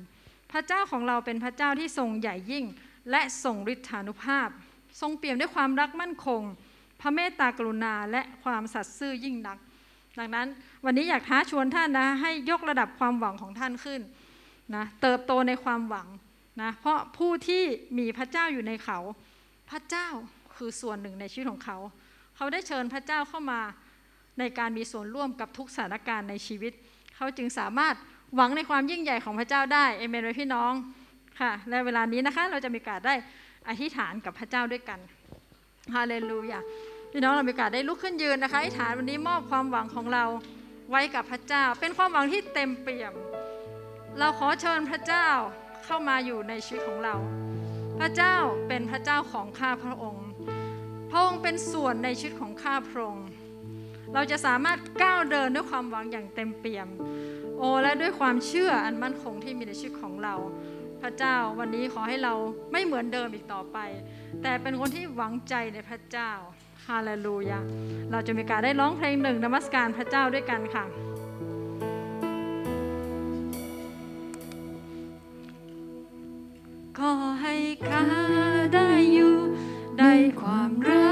[0.52, 2.64] พระเจ้าของเราเป็นพระเจ้าที่ทรงใหญ่ยิ่ง
[3.10, 4.48] และทรงฤทธานุภาพ
[5.00, 6.42] ทรงเปี่ยมด้วยความรักมั่นคง
[7.00, 9.58] พระเมตตากรุณาและความสัตย์ซื่อยิ่งนัก
[10.18, 10.46] ดังนั้น
[10.84, 14.00] วันนี้อยากท้าชวนท่านนะให้ยกระดับความหวังของท่านขึ้น
[14.74, 16.08] นะเติบโตในความหวัง
[16.62, 17.62] นะเพราะผู้ที่
[17.98, 18.98] มีพระเจ้าอยู่ในเขา
[19.70, 20.08] พระเจ้า
[20.56, 21.78] คือส่วนหนึ่งในชีวิตของเขา
[22.36, 23.60] เขาได้เชิญพระเจ้าเข้ามา
[24.38, 26.72] ในการมีส่วนร่วมกับทุกสถานการณ์ในชีวิต
[27.16, 27.94] เขาจึงสามารถ
[28.34, 30.72] หวังในความยิ่งใหญ่ของพระเจ้าได้เอเมนไว้พี่น้อง
[31.40, 33.14] ค่ะและเวลานี้นะคะเราจะมีกาสได้
[33.68, 35.00] อธิษฐานกับพระเจ้าด้วยกัน
[35.94, 36.60] ฮาเลลูยา
[37.12, 40.24] พี่น้องเรามีโอกาสได้ลุกขึ้นยืนนะคะอธิษฐานวันนี้มอบความหวังของเรา
[40.90, 43.14] ไว้กับพระเจ้า เป็นความหวังที่เต็มเปี่ยม
[44.18, 45.28] เราขอเชิญพระเจ้า
[45.84, 47.14] เข้ามาอยู่ในชีวิตของเรา
[47.98, 48.36] พระเจ้า
[48.68, 50.26] เป็นพระเจ้าของข้าพระองค์
[51.10, 53.28] พระองค์เป็นส่วนในชีวิตของข้าพระองค์
[54.14, 56.88] เราจะสามารถก้าวเดินด้วยความหวังอย่างเต็มเปี่ยม
[57.58, 60.34] โอและด้วยความเชื่ออันมั่นคงที่มีในชีวิตของเรา
[61.02, 62.34] พระเจ้าวันนี้ขอให้เรา
[62.72, 63.78] ไม่เหมือนเดิมอีกต่อไป
[64.42, 66.32] แต่เป็นคนที่หวังใจในพระเจ้า
[66.88, 67.60] ฮาเลลูยา
[68.10, 70.84] เราจะมีการได้ร้องเพลงหนึ่งนมัสการพระเจ้าด้วยกันค่ะ
[76.98, 77.12] ขอ
[77.42, 77.54] ให้
[77.88, 78.04] ข้า
[78.74, 79.36] ได้อยู่
[79.98, 80.04] ใน
[80.40, 81.07] ความรัก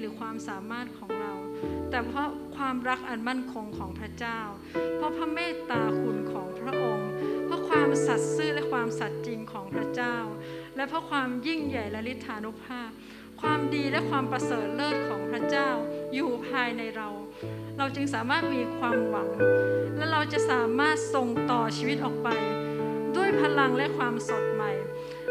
[0.00, 1.34] หรือความสามารถของเรา
[1.90, 4.40] แต่เพราะความรักอันมั่นคงของพระเจ้า
[4.96, 7.10] เพราะพระเมตตาคุณของพระองค์
[7.44, 10.16] เพราะความสัตย์ซื่อและความสัตย์จริงของพระเจ้า
[10.76, 12.90] และเพราะความยิ่งใหญ่และฤทธานุภาพ
[13.40, 15.70] ความดีและความประเสริฐเลิศของพระเจ้า
[16.14, 17.08] อยู่ภายในเรา
[17.78, 19.30] เราจึงสามารถมีความหวัง
[19.96, 22.28] และเราจะสามารถส่งต่อชีวิตออกไป
[23.16, 24.72] ด้วยพลังและความสดใหม่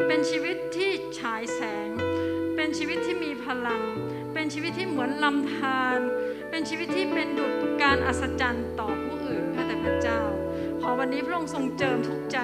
[0.07, 1.89] เป็นชีวิตที่ฉายแสง
[2.55, 3.81] เป็นชีวิตที่มีพลัง
[4.39, 5.99] เป็นชีวิตที่เหมือนลำธาร
[6.49, 10.21] เป็นชีวิตที่เป็นดุจการอัศจรรย์ต่อผู้อื่นข้าแต่พระเจ้า
[10.81, 12.37] ขอวันนี้พระองค์ทรงเจิมทุกใจ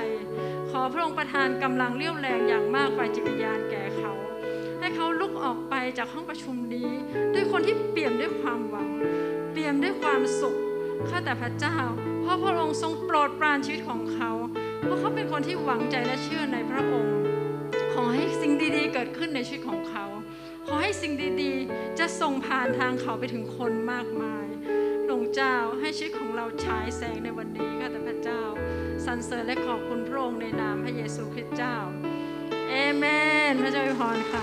[0.72, 4.14] ขอพระองค์ประทานกำลังเรี่ยวแรงอย่างมากฝ่ายจิตวิญญาณแก่เขา
[4.80, 6.89] ให้เขาลุกออกไปจากห้องประชุมนี้
[7.34, 8.89] ด้วยคนที่เปี่ยมด้วยความหวัง
[9.52, 10.56] เปี่ยมด้วยความสุข
[11.10, 11.78] ข้าแต่พระเจ้า
[12.22, 14.32] เพราะพระองค์ทรงโปรดปรานชีวิตของเขา
[14.82, 17.16] เพราะเขาเป็นคนที่หวังใจและเชื่อในพระองค์
[17.94, 20.06] ขอให้สิ่งดีๆ เกิดขึ้นในชีวิตของเขา
[20.68, 24.47] ขอให้สิ่งดีๆ จะส่งผ่านทางเขาไปถึงคนมากมาย
[25.05, 28.41] หลวงเจ้าให้ชีวิตของเราฉายแสงในวันนี้ค่ะแต่พระเจ้า
[29.05, 31.76] สรรเสริญและขอบคุณพระองค์ในนามพระเยซูคริสต์เจ้า
[32.70, 33.05] เอเม
[33.51, 34.41] น พระเจ้าอวยพรค่ะ